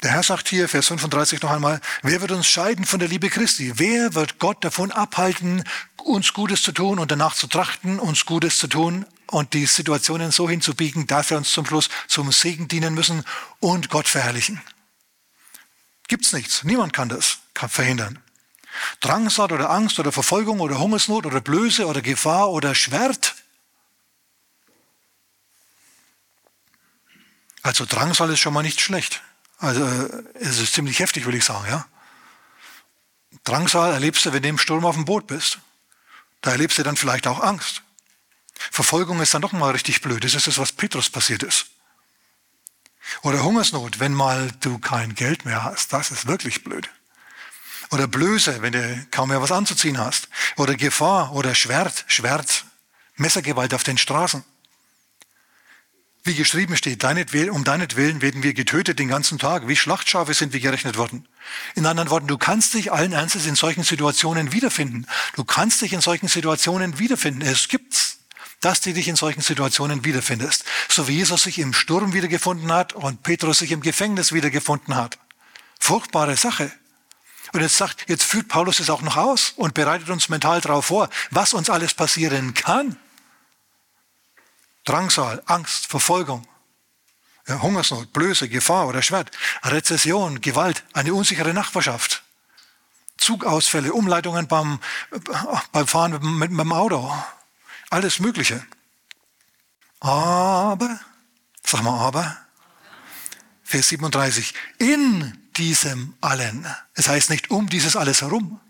[0.05, 3.31] Der Herr sagt hier, Vers 35 noch einmal, wer wird uns scheiden von der Liebe
[3.31, 3.73] Christi?
[3.77, 5.64] Wer wird Gott davon abhalten,
[5.97, 10.31] uns Gutes zu tun und danach zu trachten, uns Gutes zu tun und die Situationen
[10.31, 13.25] so hinzubiegen, dass wir uns zum Schluss zum Segen dienen müssen
[13.61, 14.61] und Gott verherrlichen?
[16.07, 16.64] Gibt's nichts.
[16.64, 18.19] Niemand kann das verhindern.
[19.01, 23.37] Drangsal oder Angst oder Verfolgung oder Hungersnot oder Blöße oder Gefahr oder Schwert.
[27.62, 29.23] Also Drangsal ist schon mal nicht schlecht.
[29.64, 29.85] Also
[30.35, 31.66] es ist ziemlich heftig, würde ich sagen.
[31.68, 31.87] Ja?
[33.44, 35.59] Drangsal erlebst du, wenn du im Sturm auf dem Boot bist.
[36.40, 37.83] Da erlebst du dann vielleicht auch Angst.
[38.55, 40.24] Verfolgung ist dann doch mal richtig blöd.
[40.24, 41.66] Das ist das, was Petrus passiert ist.
[43.22, 45.92] Oder Hungersnot, wenn mal du kein Geld mehr hast.
[45.92, 46.88] Das ist wirklich blöd.
[47.90, 50.29] Oder Blöße, wenn du kaum mehr was anzuziehen hast.
[50.57, 52.64] Oder Gefahr oder Schwert, Schwert,
[53.16, 54.44] Messergewalt auf den Straßen.
[56.26, 57.04] Wie geschrieben steht,
[57.50, 59.68] um deinetwillen werden wir getötet den ganzen Tag.
[59.68, 61.28] Wie Schlachtschafe sind wir gerechnet worden.
[61.74, 65.06] In anderen Worten, du kannst dich allen Ernstes in solchen Situationen wiederfinden.
[65.37, 67.42] Du kannst dich in solchen Situationen wiederfinden.
[67.42, 68.20] Es gibt's,
[68.62, 70.64] dass du dich in solchen Situationen wiederfindest.
[70.88, 75.18] So wie Jesus sich im Sturm wiedergefunden hat und Petrus sich im Gefängnis wiedergefunden hat.
[75.78, 76.72] Furchtbare Sache.
[77.52, 80.87] Und jetzt sagt, jetzt führt Paulus es auch noch aus und bereitet uns mental darauf
[80.87, 82.96] vor, was uns alles passieren kann.
[84.85, 86.47] Drangsal, Angst, Verfolgung,
[87.49, 89.31] Hungersnot, Blöße, Gefahr oder Schwert,
[89.64, 92.23] Rezession, Gewalt, eine unsichere Nachbarschaft,
[93.18, 94.81] Zugausfälle, Umleitungen beim,
[95.73, 97.14] beim Fahren mit, mit dem Auto,
[97.90, 98.64] alles Mögliche.
[100.01, 101.01] Aber,
[101.64, 102.37] sag mal aber,
[103.62, 108.61] Vers 37, in diesem allen, es heißt nicht um dieses alles herum,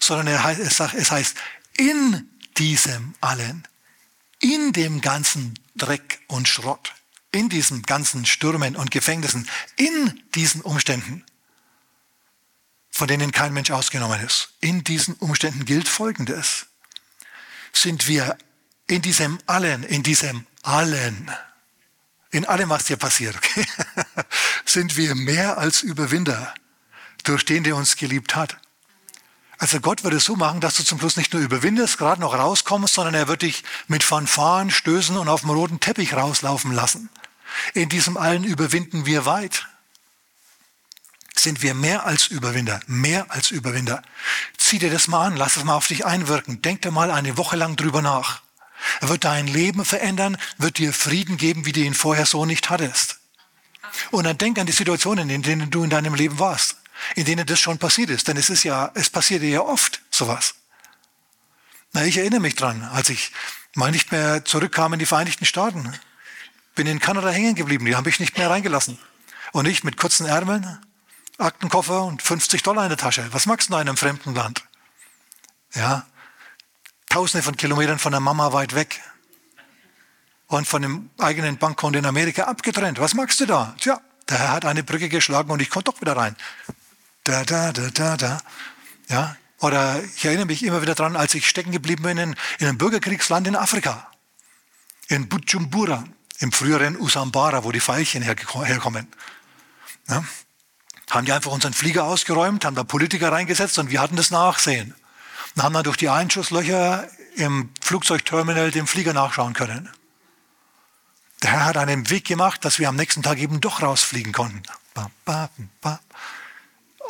[0.00, 0.80] sondern es
[1.10, 1.36] heißt
[1.76, 3.66] in diesem allen,
[4.40, 6.94] in dem ganzen Dreck und Schrott,
[7.32, 11.24] in diesen ganzen Stürmen und Gefängnissen, in diesen Umständen,
[12.90, 14.54] von denen kein Mensch ausgenommen ist.
[14.60, 16.66] In diesen Umständen gilt Folgendes.
[17.72, 18.38] Sind wir
[18.86, 21.30] in diesem allen, in diesem allen,
[22.30, 23.66] in allem, was dir passiert, okay,
[24.64, 26.54] sind wir mehr als Überwinder
[27.24, 28.56] durch den, der uns geliebt hat.
[29.58, 32.34] Also Gott wird es so machen, dass du zum Schluss nicht nur überwindest, gerade noch
[32.34, 37.08] rauskommst, sondern er wird dich mit Fanfaren stößen und auf dem roten Teppich rauslaufen lassen.
[37.72, 39.66] In diesem allen überwinden wir weit.
[41.34, 44.02] Sind wir mehr als Überwinder, mehr als Überwinder.
[44.58, 46.60] Zieh dir das mal an, lass es mal auf dich einwirken.
[46.60, 48.42] Denk dir mal eine Woche lang drüber nach.
[49.00, 52.68] Er wird dein Leben verändern, wird dir Frieden geben, wie du ihn vorher so nicht
[52.68, 53.20] hattest.
[54.10, 56.76] Und dann denk an die Situationen, in denen du in deinem Leben warst
[57.14, 58.28] in denen das schon passiert ist.
[58.28, 60.54] Denn es ist ja, es passiert ja oft sowas.
[61.92, 63.32] Na, ich erinnere mich dran, als ich
[63.74, 65.92] mal nicht mehr zurückkam in die Vereinigten Staaten.
[66.74, 68.98] Bin in Kanada hängen geblieben, die haben mich nicht mehr reingelassen.
[69.52, 70.78] Und ich mit kurzen Ärmeln,
[71.38, 73.26] Aktenkoffer und 50 Dollar in der Tasche.
[73.32, 74.64] Was magst du in einem fremden Land?
[75.74, 76.06] Ja,
[77.08, 79.00] tausende von Kilometern von der Mama weit weg.
[80.48, 83.00] Und von dem eigenen Bankkonto in Amerika abgetrennt.
[83.00, 83.74] Was magst du da?
[83.80, 86.36] Tja, der Herr hat eine Brücke geschlagen und ich konnte doch wieder rein.
[87.26, 88.40] Da, da, da, da, da.
[89.08, 89.36] Ja?
[89.58, 92.78] Oder ich erinnere mich immer wieder daran, als ich stecken geblieben bin in, in einem
[92.78, 94.08] Bürgerkriegsland in Afrika.
[95.08, 96.04] In Bujumbura,
[96.38, 99.08] im früheren Usambara, wo die Veilchen herkommen.
[100.08, 100.22] Ja?
[101.10, 104.94] Haben die einfach unseren Flieger ausgeräumt, haben da Politiker reingesetzt und wir hatten das Nachsehen.
[105.56, 109.90] Und haben dann durch die Einschusslöcher im Flugzeugterminal dem Flieger nachschauen können.
[111.42, 114.62] Der Herr hat einen Weg gemacht, dass wir am nächsten Tag eben doch rausfliegen konnten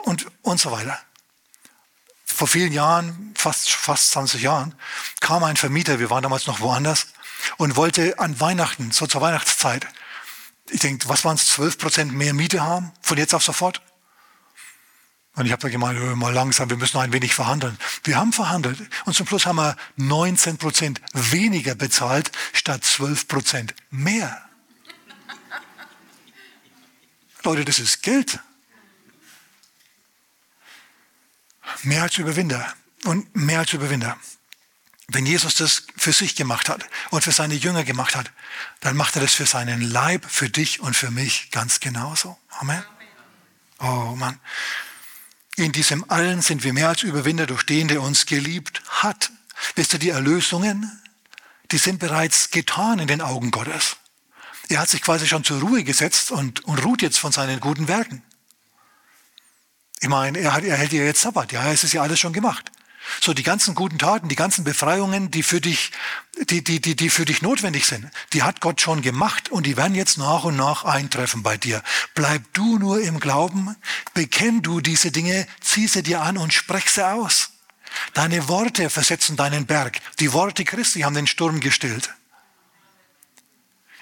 [0.06, 0.98] und, und so weiter.
[2.24, 4.74] Vor vielen Jahren, fast, fast 20 Jahren,
[5.20, 7.08] kam ein Vermieter, wir waren damals noch woanders,
[7.58, 9.86] und wollte an Weihnachten, so zur Weihnachtszeit,
[10.70, 13.82] ich denke, was waren es, 12 Prozent mehr Miete haben, von jetzt auf sofort?
[15.34, 17.76] Und ich habe da gemeint, mal langsam, wir müssen ein wenig verhandeln.
[18.04, 23.74] Wir haben verhandelt und zum Schluss haben wir 19 Prozent weniger bezahlt statt 12 Prozent
[23.90, 24.42] mehr.
[27.42, 28.40] Leute, das ist Geld.
[31.82, 32.74] Mehr als Überwinder
[33.04, 34.16] und mehr als Überwinder.
[35.08, 38.32] Wenn Jesus das für sich gemacht hat und für seine Jünger gemacht hat,
[38.80, 42.36] dann macht er das für seinen Leib, für dich und für mich ganz genauso.
[42.50, 42.82] Amen.
[43.78, 44.40] Oh Mann.
[45.56, 49.30] In diesem allen sind wir mehr als Überwinder durch den, der uns geliebt hat.
[49.74, 51.00] Wisst ihr, die Erlösungen,
[51.70, 53.96] die sind bereits getan in den Augen Gottes.
[54.68, 57.86] Er hat sich quasi schon zur Ruhe gesetzt und, und ruht jetzt von seinen guten
[57.86, 58.22] Werken.
[60.00, 62.32] Ich meine, er, hat, er hält ja jetzt Sabbat, ja, es ist ja alles schon
[62.32, 62.70] gemacht.
[63.20, 65.92] So die ganzen guten Taten, die ganzen Befreiungen, die für dich,
[66.50, 69.76] die, die, die, die für dich notwendig sind, die hat Gott schon gemacht und die
[69.76, 71.82] werden jetzt nach und nach eintreffen bei dir.
[72.14, 73.76] Bleib du nur im Glauben,
[74.14, 77.50] bekenn du diese Dinge, zieh sie dir an und sprech sie aus.
[78.12, 80.00] Deine Worte versetzen deinen Berg.
[80.18, 82.10] Die Worte Christi haben den Sturm gestillt.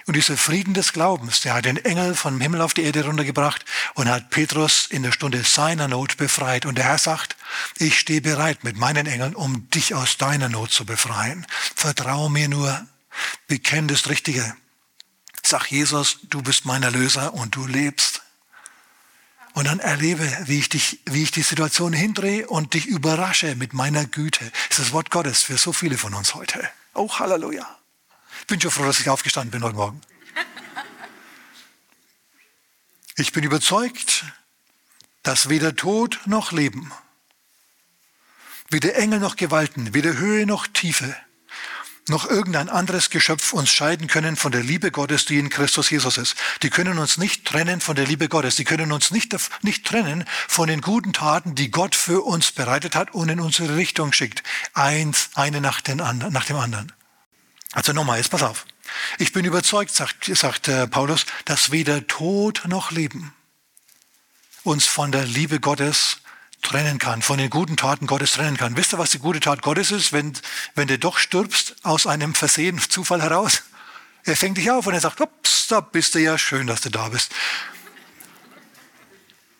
[0.07, 3.65] Und dieser Frieden des Glaubens, der hat den Engel vom Himmel auf die Erde runtergebracht
[3.95, 6.67] und hat Petrus in der Stunde seiner Not befreit.
[6.67, 7.35] Und der Herr sagt,
[7.77, 11.47] ich stehe bereit mit meinen Engeln, um dich aus deiner Not zu befreien.
[11.75, 12.85] Vertraue mir nur,
[13.47, 14.55] bekenn das Richtige.
[15.41, 18.21] Sag Jesus, du bist mein Erlöser und du lebst.
[19.53, 23.73] Und dann erlebe, wie ich, dich, wie ich die Situation hindrehe und dich überrasche mit
[23.73, 24.51] meiner Güte.
[24.69, 26.69] Das ist das Wort Gottes für so viele von uns heute.
[26.93, 27.65] Oh, Halleluja.
[28.45, 29.99] Ich bin schon froh, dass ich aufgestanden bin heute Morgen.
[33.15, 34.23] Ich bin überzeugt,
[35.23, 36.91] dass weder Tod noch Leben,
[38.69, 41.15] weder Engel noch Gewalten, weder Höhe noch Tiefe,
[42.07, 46.19] noch irgendein anderes Geschöpf uns scheiden können von der Liebe Gottes, die in Christus Jesus
[46.19, 46.35] ist.
[46.61, 48.57] Die können uns nicht trennen von der Liebe Gottes.
[48.57, 52.95] Die können uns nicht, nicht trennen von den guten Taten, die Gott für uns bereitet
[52.95, 54.43] hat und in unsere Richtung schickt.
[54.75, 56.93] Eins, eine nach, den, nach dem anderen.
[57.75, 58.65] Also nochmal, jetzt pass auf.
[59.19, 63.33] Ich bin überzeugt, sagt, sagt äh, Paulus, dass weder Tod noch Leben
[64.63, 66.21] uns von der Liebe Gottes
[66.61, 68.77] trennen kann, von den guten Taten Gottes trennen kann.
[68.77, 70.33] Wisst ihr, was die gute Tat Gottes ist, wenn,
[70.73, 73.63] wenn du doch stirbst aus einem Versehen, Zufall heraus?
[74.23, 76.89] Er fängt dich auf und er sagt, ups, da bist du ja schön, dass du
[76.89, 77.33] da bist.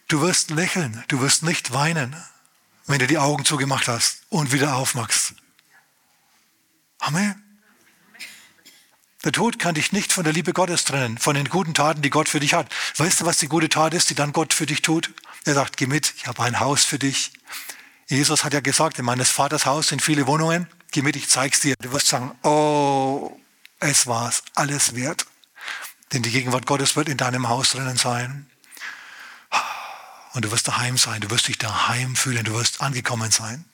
[0.07, 2.15] Du wirst lächeln, du wirst nicht weinen,
[2.87, 5.33] wenn du die Augen zugemacht hast und wieder aufmachst.
[6.99, 7.44] Amen.
[9.25, 12.11] Der Tod kann dich nicht von der Liebe Gottes trennen, von den guten Taten, die
[12.11, 12.71] Gott für dich hat.
[12.97, 15.11] Weißt du, was die gute Tat ist, die dann Gott für dich tut?
[15.45, 17.33] Er sagt, geh mit, ich habe ein Haus für dich.
[18.07, 20.67] Jesus hat ja gesagt, in meines Vaters Haus sind viele Wohnungen.
[20.91, 21.73] Geh mit, ich zeig's dir.
[21.81, 23.35] Du wirst sagen, oh,
[23.79, 25.25] es war's, alles wert.
[26.13, 28.47] Denn die Gegenwart Gottes wird in deinem Haus drinnen sein.
[30.33, 33.65] Und du wirst daheim sein, du wirst dich daheim fühlen, du wirst angekommen sein.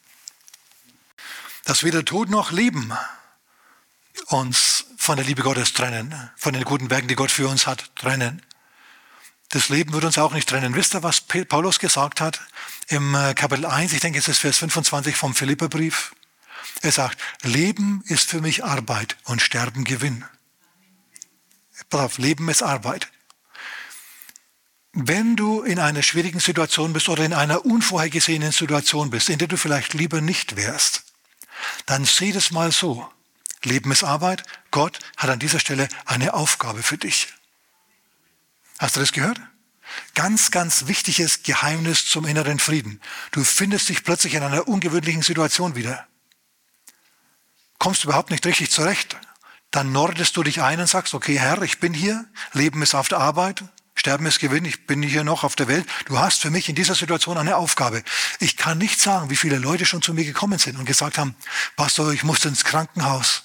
[1.65, 2.93] Dass weder Tod noch Leben
[4.27, 7.89] uns von der Liebe Gottes trennen, von den guten Werken, die Gott für uns hat,
[7.95, 8.43] trennen.
[9.49, 10.75] Das Leben wird uns auch nicht trennen.
[10.75, 12.39] Wisst ihr, was Paulus gesagt hat
[12.87, 13.93] im äh, Kapitel 1?
[13.93, 16.13] Ich denke, es ist Vers 25 vom Philipperbrief.
[16.83, 20.23] Er sagt, Leben ist für mich Arbeit und Sterben Gewinn.
[21.89, 23.07] Auf, Leben ist Arbeit.
[24.93, 29.47] Wenn du in einer schwierigen Situation bist oder in einer unvorhergesehenen Situation bist, in der
[29.47, 31.05] du vielleicht lieber nicht wärst,
[31.87, 33.11] dann sieh das mal so.
[33.63, 34.43] Leben ist Arbeit.
[34.71, 37.33] Gott hat an dieser Stelle eine Aufgabe für dich.
[38.79, 39.39] Hast du das gehört?
[40.15, 43.01] Ganz, ganz wichtiges Geheimnis zum inneren Frieden.
[43.31, 46.07] Du findest dich plötzlich in einer ungewöhnlichen Situation wieder.
[47.77, 49.17] Kommst du überhaupt nicht richtig zurecht.
[49.71, 53.07] Dann nordest du dich ein und sagst, okay Herr, ich bin hier, Leben ist auf
[53.07, 53.63] der Arbeit,
[53.95, 55.85] Sterben ist Gewinn, ich bin hier noch auf der Welt.
[56.05, 58.03] Du hast für mich in dieser Situation eine Aufgabe.
[58.39, 61.35] Ich kann nicht sagen, wie viele Leute schon zu mir gekommen sind und gesagt haben,
[61.75, 63.43] Pastor, ich musste ins Krankenhaus.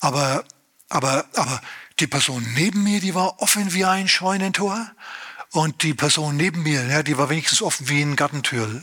[0.00, 0.44] Aber,
[0.88, 1.60] aber, aber
[2.00, 4.90] die Person neben mir, die war offen wie ein Scheunentor.
[5.50, 8.82] Und die Person neben mir, ja, die war wenigstens offen wie ein Gartentür,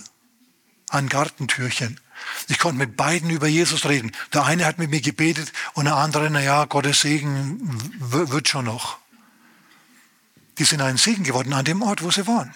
[0.89, 1.99] ein Gartentürchen.
[2.47, 4.11] Ich konnte mit beiden über Jesus reden.
[4.33, 7.59] Der eine hat mit mir gebetet und der andere, na ja, Gottes Segen
[7.99, 8.97] wird schon noch.
[10.57, 12.53] Die sind ein Segen geworden an dem Ort, wo sie waren.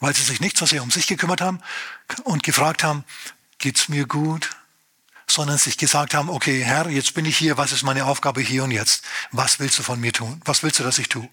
[0.00, 1.60] Weil sie sich nicht so sehr um sich gekümmert haben
[2.24, 3.04] und gefragt haben,
[3.58, 4.50] geht's mir gut?
[5.30, 8.64] Sondern sich gesagt haben, okay, Herr, jetzt bin ich hier, was ist meine Aufgabe hier
[8.64, 9.04] und jetzt?
[9.30, 10.40] Was willst du von mir tun?
[10.44, 11.28] Was willst du, dass ich tue?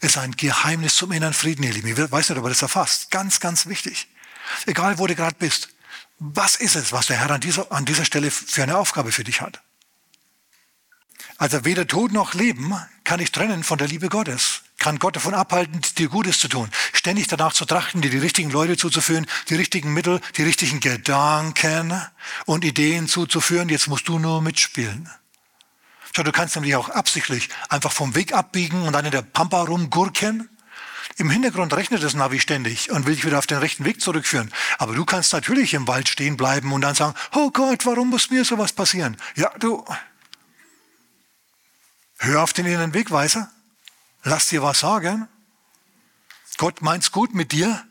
[0.00, 1.88] Es ist ein Geheimnis zum inneren Frieden, ihr Lieben.
[1.88, 3.10] Ich weiß nicht, ob ihr das erfasst.
[3.10, 4.08] Ganz, ganz wichtig.
[4.66, 5.68] Egal, wo du gerade bist.
[6.18, 9.24] Was ist es, was der Herr an dieser, an dieser Stelle für eine Aufgabe für
[9.24, 9.60] dich hat?
[11.36, 14.62] Also weder Tod noch Leben kann ich trennen von der Liebe Gottes.
[14.78, 16.70] Kann Gott davon abhalten, dir Gutes zu tun.
[16.92, 22.00] Ständig danach zu trachten, dir die richtigen Leute zuzuführen, die richtigen Mittel, die richtigen Gedanken
[22.46, 23.68] und Ideen zuzuführen.
[23.68, 25.10] Jetzt musst du nur mitspielen.
[26.14, 29.62] Schau, du kannst nämlich auch absichtlich einfach vom Weg abbiegen und dann in der Pampa
[29.62, 30.48] rumgurken.
[31.16, 34.52] Im Hintergrund rechnet das Navi ständig und will dich wieder auf den rechten Weg zurückführen.
[34.78, 38.30] Aber du kannst natürlich im Wald stehen bleiben und dann sagen, oh Gott, warum muss
[38.30, 39.16] mir sowas passieren?
[39.34, 39.84] Ja, du,
[42.18, 43.50] Hör auf den inneren Wegweiser.
[44.22, 45.28] Lass dir was sagen.
[46.56, 47.86] Gott meint's gut mit dir.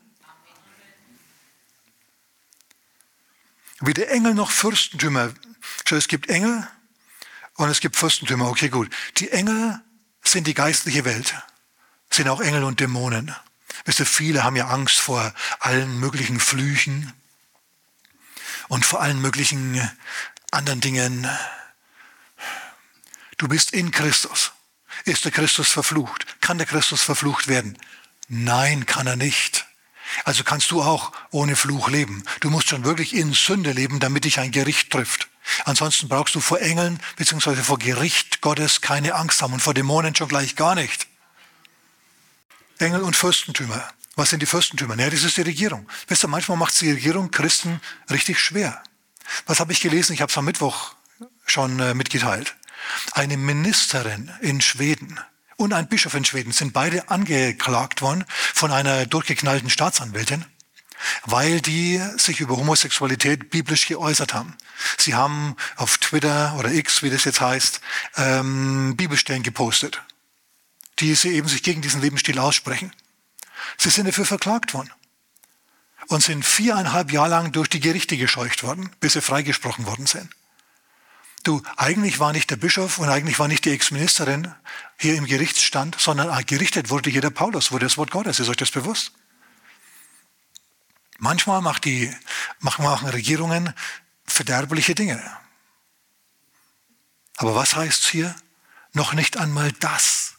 [3.79, 5.31] Weder Engel noch Fürstentümer.
[5.89, 6.67] Es gibt Engel
[7.55, 8.49] und es gibt Fürstentümer.
[8.49, 8.93] Okay, gut.
[9.17, 9.81] Die Engel
[10.23, 11.33] sind die geistliche Welt.
[12.09, 13.33] Sind auch Engel und Dämonen.
[13.85, 17.13] Wisst ihr, viele haben ja Angst vor allen möglichen Flüchen
[18.67, 19.79] und vor allen möglichen
[20.51, 21.29] anderen Dingen.
[23.37, 24.51] Du bist in Christus.
[25.05, 26.25] Ist der Christus verflucht?
[26.41, 27.77] Kann der Christus verflucht werden?
[28.27, 29.65] Nein, kann er nicht.
[30.23, 32.23] Also kannst du auch ohne Fluch leben.
[32.39, 35.29] Du musst schon wirklich in Sünde leben, damit dich ein Gericht trifft.
[35.65, 37.55] Ansonsten brauchst du vor Engeln bzw.
[37.55, 41.07] vor Gericht Gottes keine Angst haben und vor Dämonen schon gleich gar nicht.
[42.79, 43.87] Engel und Fürstentümer.
[44.15, 44.95] Was sind die Fürstentümer?
[44.95, 45.87] Naja, das ist die Regierung.
[46.07, 48.81] Wisst ihr, manchmal macht die Regierung Christen richtig schwer.
[49.45, 50.13] Was habe ich gelesen?
[50.13, 50.93] Ich habe es am Mittwoch
[51.45, 52.55] schon äh, mitgeteilt.
[53.13, 55.19] Eine Ministerin in Schweden
[55.57, 60.45] und ein Bischof in Schweden sind beide angeklagt worden von einer durchgeknallten Staatsanwältin,
[61.25, 64.55] weil die sich über Homosexualität biblisch geäußert haben.
[64.97, 67.81] Sie haben auf Twitter oder X, wie das jetzt heißt,
[68.17, 70.01] ähm, Bibelstellen gepostet,
[70.99, 72.93] die sie eben sich gegen diesen Lebensstil aussprechen.
[73.77, 74.91] Sie sind dafür verklagt worden
[76.07, 80.29] und sind viereinhalb Jahre lang durch die Gerichte gescheucht worden, bis sie freigesprochen worden sind.
[81.47, 84.53] Du, eigentlich war nicht der Bischof und eigentlich war nicht die Ex-Ministerin
[84.97, 88.41] hier im Gerichtsstand, sondern gerichtet wurde hier der Paulus, wurde das Wort Gottes.
[88.41, 89.13] Ist euch das bewusst?
[91.19, 92.13] Manchmal macht die,
[92.59, 93.73] machen Regierungen
[94.25, 95.23] verderbliche Dinge.
[97.37, 98.35] Aber was heißt hier?
[98.91, 100.33] Noch nicht einmal das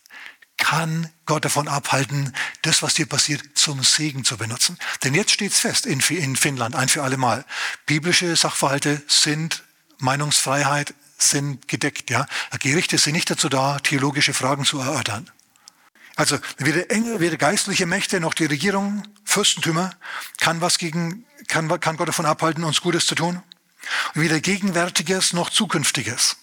[0.59, 4.79] kann Gott davon abhalten, das, was dir passiert, zum Segen zu benutzen.
[5.05, 7.47] Denn jetzt steht es fest in, in Finnland, ein für alle Mal.
[7.87, 9.65] Biblische Sachverhalte sind
[9.99, 12.11] Meinungsfreiheit, sind gedeckt.
[12.11, 12.27] Ja?
[12.61, 15.31] Gerichte sind nicht dazu da, theologische Fragen zu erörtern.
[16.16, 19.95] Also weder Engel, weder geistliche Mächte noch die Regierung, Fürstentümer
[20.39, 23.43] kann was gegen, kann, kann Gott davon abhalten, uns Gutes zu tun.
[24.14, 26.37] Und weder Gegenwärtiges noch Zukünftiges.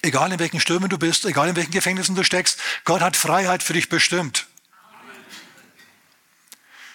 [0.00, 3.62] Egal in welchen Stürmen du bist, egal in welchen Gefängnissen du steckst, Gott hat Freiheit
[3.62, 4.46] für dich bestimmt.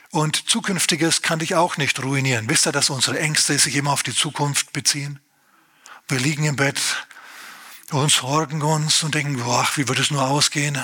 [0.09, 2.49] Und Zukünftiges kann dich auch nicht ruinieren.
[2.49, 5.19] Wisst ihr, dass unsere Ängste sich immer auf die Zukunft beziehen?
[6.09, 6.79] Wir liegen im Bett
[7.91, 10.77] und sorgen uns und denken, boah, wie wird es nur ausgehen?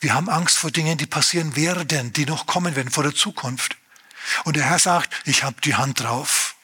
[0.00, 3.76] Wir haben Angst vor Dingen, die passieren werden, die noch kommen werden, vor der Zukunft.
[4.44, 6.54] Und der Herr sagt, ich habe die Hand drauf.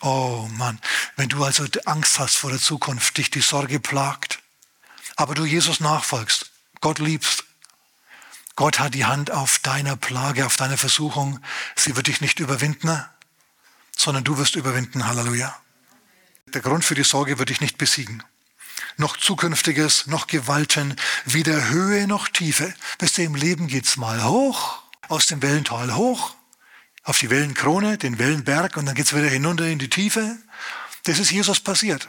[0.00, 0.78] Oh Mann,
[1.16, 4.40] wenn du also Angst hast vor der Zukunft, dich die Sorge plagt,
[5.16, 7.44] aber du Jesus nachfolgst, Gott liebst,
[8.56, 11.40] Gott hat die Hand auf deiner Plage, auf deiner Versuchung.
[11.76, 13.04] Sie wird dich nicht überwinden,
[13.96, 15.06] sondern du wirst überwinden.
[15.06, 15.56] Halleluja.
[16.54, 18.22] Der Grund für die Sorge wird dich nicht besiegen.
[18.96, 22.74] Noch Zukünftiges, noch Gewalten, weder Höhe noch Tiefe.
[22.98, 26.34] Wisst ihr, im Leben geht's mal hoch, aus dem Wellental hoch,
[27.04, 30.36] auf die Wellenkrone, den Wellenberg und dann geht's wieder hinunter in die Tiefe.
[31.04, 32.08] Das ist Jesus passiert.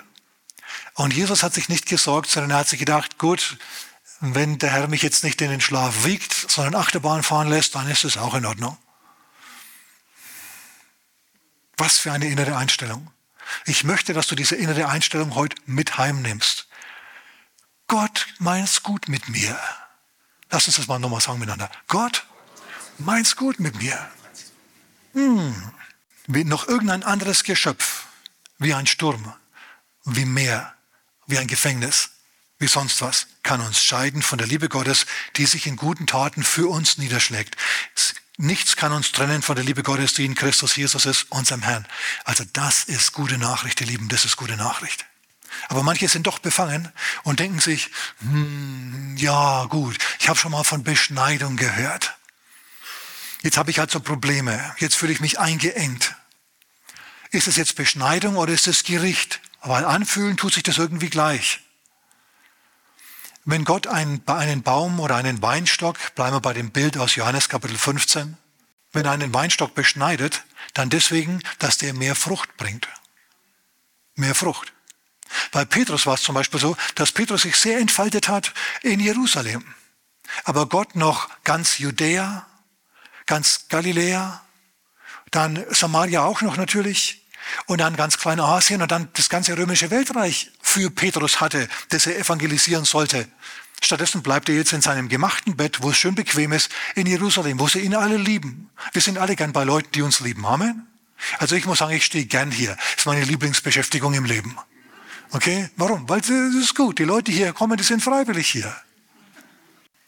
[0.96, 3.58] Und Jesus hat sich nicht gesorgt, sondern er hat sich gedacht, gut,
[4.20, 7.90] wenn der Herr mich jetzt nicht in den Schlaf wiegt, sondern Achterbahn fahren lässt, dann
[7.90, 8.78] ist es auch in Ordnung.
[11.78, 13.10] Was für eine innere Einstellung.
[13.66, 16.68] Ich möchte, dass du diese innere Einstellung heute mit heimnimmst.
[17.88, 19.60] Gott meint's gut mit mir.
[20.50, 21.72] Lass uns das mal nochmal sagen miteinander.
[21.88, 22.26] Gott
[22.98, 24.10] meint's gut mit mir.
[25.14, 25.72] Hm.
[26.28, 28.06] Wie noch irgendein anderes Geschöpf,
[28.60, 29.34] wie ein Sturm,
[30.06, 30.76] wie Meer,
[31.26, 32.12] wie ein Gefängnis,
[32.60, 35.06] wie sonst was, kann uns scheiden von der Liebe Gottes,
[35.38, 37.56] die sich in guten Taten für uns niederschlägt.
[38.42, 41.86] Nichts kann uns trennen von der Liebe Gottes, die in Christus Jesus ist, unserem Herrn.
[42.24, 45.06] Also das ist gute Nachricht, ihr Lieben, das ist gute Nachricht.
[45.68, 46.90] Aber manche sind doch befangen
[47.24, 52.16] und denken sich, hm, ja gut, ich habe schon mal von Beschneidung gehört.
[53.42, 56.16] Jetzt habe ich also Probleme, jetzt fühle ich mich eingeengt.
[57.32, 59.42] Ist es jetzt Beschneidung oder ist es Gericht?
[59.60, 61.60] Aber anfühlen tut sich das irgendwie gleich.
[63.46, 67.50] Wenn Gott einen, einen Baum oder einen Weinstock, bleiben wir bei dem Bild aus Johannes
[67.50, 68.38] Kapitel 15,
[68.92, 72.88] wenn er einen Weinstock beschneidet, dann deswegen, dass der mehr Frucht bringt.
[74.16, 74.74] Mehr Frucht.
[75.52, 79.64] Bei Petrus war es zum Beispiel so, dass Petrus sich sehr entfaltet hat in Jerusalem.
[80.44, 82.46] Aber Gott noch ganz Judäa,
[83.26, 84.42] ganz Galiläa,
[85.32, 87.28] dann Samaria auch noch natürlich
[87.66, 92.18] und dann ganz Kleinasien und dann das ganze römische Weltreich für Petrus hatte, das er
[92.18, 93.28] evangelisieren sollte.
[93.82, 97.60] Stattdessen bleibt er jetzt in seinem gemachten Bett, wo es schön bequem ist, in Jerusalem,
[97.60, 98.70] wo sie ihn alle lieben.
[98.92, 100.46] Wir sind alle gern bei Leuten, die uns lieben.
[100.46, 100.86] Amen.
[101.38, 102.76] Also ich muss sagen, ich stehe gern hier.
[102.76, 104.58] Das ist meine Lieblingsbeschäftigung im Leben.
[105.32, 105.70] Okay?
[105.76, 106.08] Warum?
[106.10, 107.00] Weil es ist gut.
[107.00, 108.74] Die Leute, die hier kommen, die sind freiwillig hier.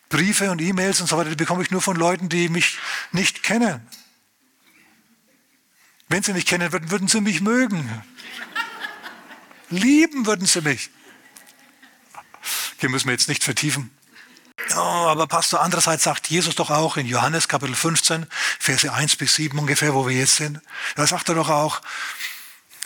[0.09, 2.77] Briefe und E-Mails und so weiter, die bekomme ich nur von Leuten, die mich
[3.11, 3.81] nicht kennen.
[6.09, 7.89] Wenn sie mich kennen würden, würden sie mich mögen.
[9.71, 10.89] Lieben würden sie mich.
[12.79, 13.91] Hier müssen wir jetzt nicht vertiefen.
[14.75, 18.25] Oh, aber Pastor, andererseits sagt Jesus doch auch in Johannes Kapitel 15,
[18.59, 20.61] Verse 1 bis 7 ungefähr, wo wir jetzt sind.
[20.95, 21.81] Da sagt er doch auch,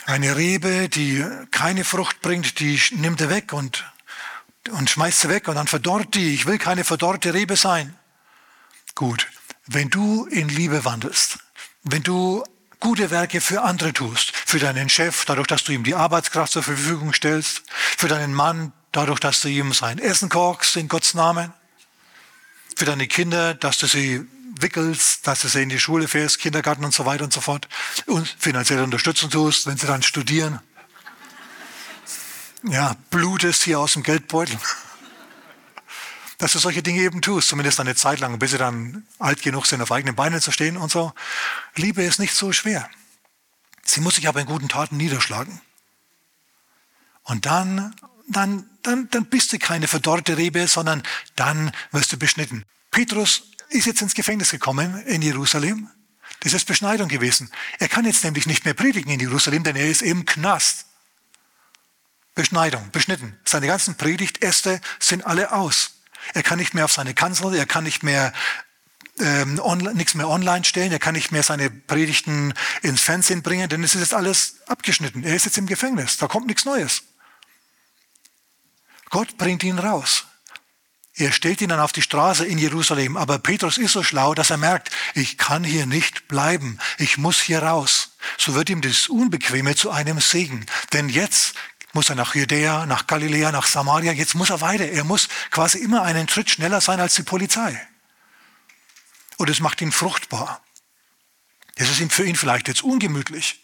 [0.05, 3.83] eine Rebe, die keine Frucht bringt, die nimmt er weg und,
[4.69, 6.33] und schmeißt sie weg und dann verdorrt die.
[6.33, 7.95] Ich will keine verdorrte Rebe sein.
[8.93, 9.27] Gut,
[9.65, 11.39] wenn du in Liebe wandelst,
[11.83, 12.43] wenn du
[12.85, 16.61] gute Werke für andere tust, für deinen Chef, dadurch, dass du ihm die Arbeitskraft zur
[16.61, 21.51] Verfügung stellst, für deinen Mann, dadurch, dass du ihm sein Essen kochst in Gottes Namen,
[22.75, 24.23] für deine Kinder, dass du sie
[24.59, 27.67] wickelst, dass du sie in die Schule fährst, Kindergarten und so weiter und so fort.
[28.05, 30.59] Und finanziell unterstützen tust, wenn sie dann studieren.
[32.61, 34.59] Ja, blutest hier aus dem Geldbeutel
[36.37, 39.65] dass du solche Dinge eben tust, zumindest eine Zeit lang, bis sie dann alt genug
[39.65, 41.13] sind, auf eigenen Beinen zu stehen und so.
[41.75, 42.89] Liebe ist nicht so schwer.
[43.83, 45.61] Sie muss sich aber in guten Taten niederschlagen.
[47.23, 47.95] Und dann,
[48.27, 51.03] dann, dann, dann bist du keine verdorrte Rebe, sondern
[51.35, 52.65] dann wirst du beschnitten.
[52.91, 55.89] Petrus ist jetzt ins Gefängnis gekommen in Jerusalem.
[56.41, 57.49] Das ist Beschneidung gewesen.
[57.79, 60.85] Er kann jetzt nämlich nicht mehr predigen in Jerusalem, denn er ist im Knast.
[62.35, 63.39] Beschneidung, beschnitten.
[63.45, 65.94] Seine ganzen Predigtäste sind alle aus.
[66.33, 68.33] Er kann nicht mehr auf seine Kanzel, er kann nicht mehr
[69.19, 69.61] ähm,
[69.93, 73.95] nichts mehr online stellen, er kann nicht mehr seine Predigten ins Fernsehen bringen, denn es
[73.95, 75.23] ist jetzt alles abgeschnitten.
[75.23, 77.03] Er ist jetzt im Gefängnis, da kommt nichts Neues.
[79.09, 80.25] Gott bringt ihn raus.
[81.17, 84.49] Er stellt ihn dann auf die Straße in Jerusalem, aber Petrus ist so schlau, dass
[84.49, 88.17] er merkt, ich kann hier nicht bleiben, ich muss hier raus.
[88.37, 90.65] So wird ihm das Unbequeme zu einem Segen.
[90.91, 91.53] Denn jetzt
[91.95, 94.83] muss er nach Judäa, nach Galiläa, nach Samaria, jetzt muss er weiter.
[94.83, 97.81] Er muss quasi immer einen Schritt schneller sein als die Polizei.
[99.37, 100.61] Und es macht ihn fruchtbar.
[101.75, 103.63] Das ist für ihn vielleicht jetzt ungemütlich.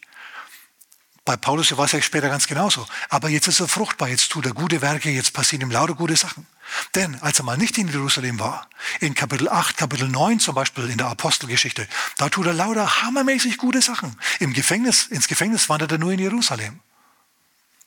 [1.25, 2.87] Bei Paulus war es ja später ganz genauso.
[3.09, 6.15] Aber jetzt ist er fruchtbar, jetzt tut er gute Werke, jetzt passieren ihm lauter gute
[6.15, 6.47] Sachen.
[6.95, 8.69] Denn als er mal nicht in Jerusalem war,
[9.01, 11.85] in Kapitel 8, Kapitel 9 zum Beispiel in der Apostelgeschichte,
[12.17, 14.17] da tut er lauter hammermäßig gute Sachen.
[14.39, 16.79] Im Gefängnis, ins Gefängnis wandert er nur in Jerusalem.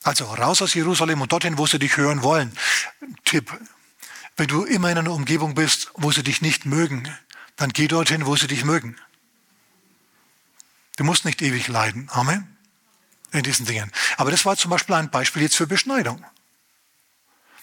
[0.05, 2.55] Also raus aus Jerusalem und dorthin, wo sie dich hören wollen.
[3.23, 3.51] Tipp,
[4.37, 7.11] wenn du immer in einer Umgebung bist, wo sie dich nicht mögen,
[7.55, 8.97] dann geh dorthin, wo sie dich mögen.
[10.97, 12.07] Du musst nicht ewig leiden.
[12.11, 12.55] Amen.
[13.31, 13.91] In diesen Dingen.
[14.17, 16.23] Aber das war zum Beispiel ein Beispiel jetzt für Beschneidung.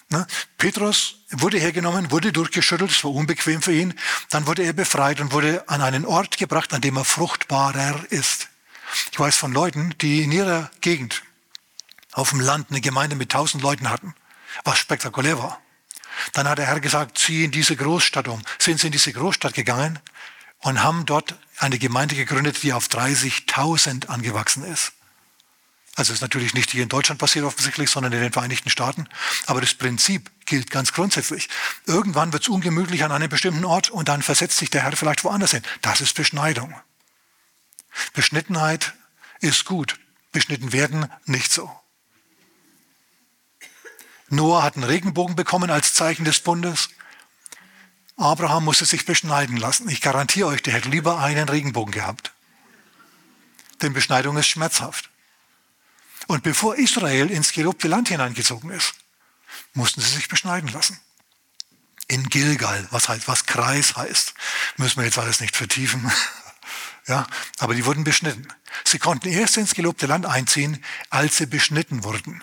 [0.08, 0.26] Ne?
[0.58, 3.94] Petrus wurde hergenommen, wurde durchgeschüttelt, es war unbequem für ihn.
[4.30, 8.48] Dann wurde er befreit und wurde an einen Ort gebracht, an dem er fruchtbarer ist.
[9.12, 11.22] Ich weiß von Leuten, die in ihrer Gegend
[12.12, 14.14] auf dem Land eine Gemeinde mit tausend Leuten hatten,
[14.64, 15.60] was spektakulär war.
[16.32, 18.42] Dann hat der Herr gesagt, zieh in diese Großstadt um.
[18.58, 19.98] Sind sie in diese Großstadt gegangen
[20.58, 24.92] und haben dort eine Gemeinde gegründet, die auf 30.000 angewachsen ist.
[25.94, 29.08] Also ist natürlich nicht hier in Deutschland passiert offensichtlich, sondern in den Vereinigten Staaten.
[29.46, 31.50] Aber das Prinzip gilt ganz grundsätzlich.
[31.86, 35.24] Irgendwann wird es ungemütlich an einem bestimmten Ort und dann versetzt sich der Herr vielleicht
[35.24, 35.62] woanders hin.
[35.82, 36.74] Das ist Beschneidung.
[38.14, 38.94] Beschnittenheit
[39.40, 39.98] ist gut.
[40.32, 41.70] Beschnitten werden nicht so.
[44.32, 46.88] Noah hat einen Regenbogen bekommen als Zeichen des Bundes.
[48.16, 49.90] Abraham musste sich beschneiden lassen.
[49.90, 52.32] Ich garantiere euch, der hätte lieber einen Regenbogen gehabt.
[53.82, 55.10] Denn Beschneidung ist schmerzhaft.
[56.28, 58.94] Und bevor Israel ins gelobte Land hineingezogen ist,
[59.74, 60.98] mussten sie sich beschneiden lassen.
[62.08, 64.32] In Gilgal, was heißt, was Kreis heißt,
[64.78, 66.10] müssen wir jetzt alles nicht vertiefen.
[67.06, 67.26] ja,
[67.58, 68.48] aber die wurden beschnitten.
[68.84, 72.42] Sie konnten erst ins gelobte Land einziehen, als sie beschnitten wurden.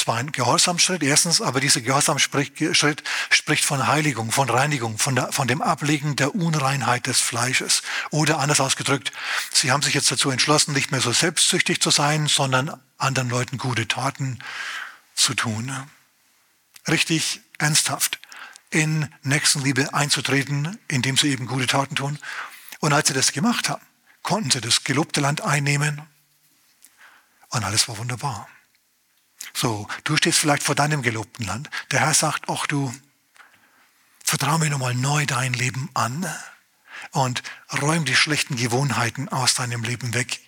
[0.00, 5.30] Es war ein Gehorsamschritt, erstens, aber dieser Gehorsamschritt spricht von Heiligung, von Reinigung, von, der,
[5.30, 7.82] von dem Ablegen der Unreinheit des Fleisches.
[8.08, 9.12] Oder anders ausgedrückt,
[9.52, 13.58] sie haben sich jetzt dazu entschlossen, nicht mehr so selbstsüchtig zu sein, sondern anderen Leuten
[13.58, 14.38] gute Taten
[15.14, 15.70] zu tun.
[16.88, 18.20] Richtig ernsthaft
[18.70, 22.18] in Nächstenliebe einzutreten, indem sie eben gute Taten tun.
[22.78, 23.84] Und als sie das gemacht haben,
[24.22, 26.00] konnten sie das gelobte Land einnehmen
[27.50, 28.48] und alles war wunderbar.
[29.52, 31.70] So, du stehst vielleicht vor deinem gelobten Land.
[31.90, 32.94] Der Herr sagt, ach du,
[34.24, 36.32] vertraue mir nochmal neu dein Leben an
[37.12, 37.42] und
[37.80, 40.40] räum die schlechten Gewohnheiten aus deinem Leben weg.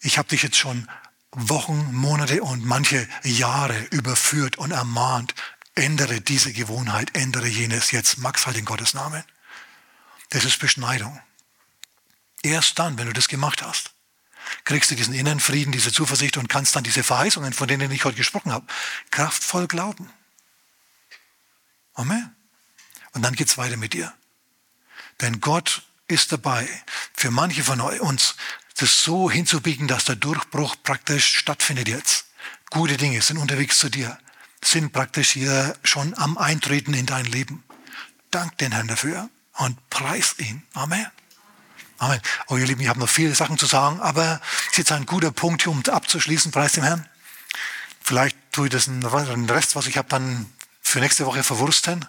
[0.00, 0.88] Ich habe dich jetzt schon
[1.32, 5.34] Wochen, Monate und manche Jahre überführt und ermahnt,
[5.74, 7.90] ändere diese Gewohnheit, ändere jenes.
[7.90, 9.22] Jetzt magst halt in Gottes Namen.
[10.30, 11.20] Das ist Beschneidung.
[12.42, 13.92] Erst dann, wenn du das gemacht hast,
[14.64, 18.04] kriegst du diesen inneren Frieden, diese Zuversicht und kannst dann diese Verheißungen, von denen ich
[18.04, 18.66] heute gesprochen habe,
[19.10, 20.10] kraftvoll glauben.
[21.94, 22.34] Amen.
[23.12, 24.12] Und dann geht es weiter mit dir.
[25.20, 26.68] Denn Gott ist dabei,
[27.14, 28.36] für manche von uns
[28.76, 32.26] das so hinzubiegen, dass der Durchbruch praktisch stattfindet jetzt.
[32.70, 34.18] Gute Dinge sind unterwegs zu dir,
[34.62, 37.64] sind praktisch hier schon am Eintreten in dein Leben.
[38.30, 40.62] Dank den Herrn dafür und preis ihn.
[40.74, 41.06] Amen.
[41.98, 42.20] Amen.
[42.46, 45.04] Oh ihr Lieben, ich habe noch viele Sachen zu sagen, aber es ist jetzt ein
[45.04, 47.08] guter Punkt, um abzuschließen, preis dem Herrn.
[48.00, 52.06] Vielleicht tue ich das den Rest, was ich habe, dann für nächste Woche verwursten.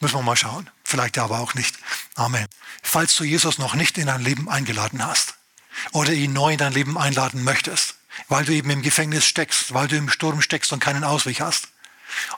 [0.00, 0.68] Müssen wir mal schauen.
[0.84, 1.76] Vielleicht aber auch nicht.
[2.16, 2.46] Amen.
[2.82, 5.34] Falls du Jesus noch nicht in dein Leben eingeladen hast
[5.92, 7.94] oder ihn neu in dein Leben einladen möchtest,
[8.28, 11.68] weil du eben im Gefängnis steckst, weil du im Sturm steckst und keinen Ausweg hast,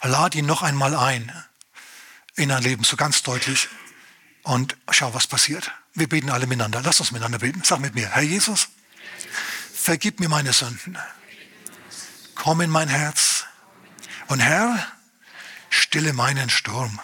[0.02, 1.32] lad ihn noch einmal ein
[2.36, 3.68] in dein Leben, so ganz deutlich.
[4.42, 5.72] Und schau, was passiert.
[5.94, 6.82] Wir beten alle miteinander.
[6.82, 7.62] Lass uns miteinander beten.
[7.64, 8.68] Sag mit mir, Herr Jesus,
[9.72, 10.98] vergib mir meine Sünden.
[12.34, 13.44] Komm in mein Herz.
[14.28, 14.86] Und Herr,
[15.68, 17.00] stille meinen Sturm.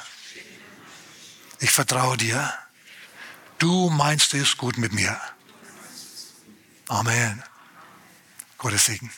[1.59, 2.53] Ich vertraue dir.
[3.59, 5.18] Du meinst es gut mit mir.
[6.89, 7.43] Amen.
[8.59, 9.11] Gottes Segen.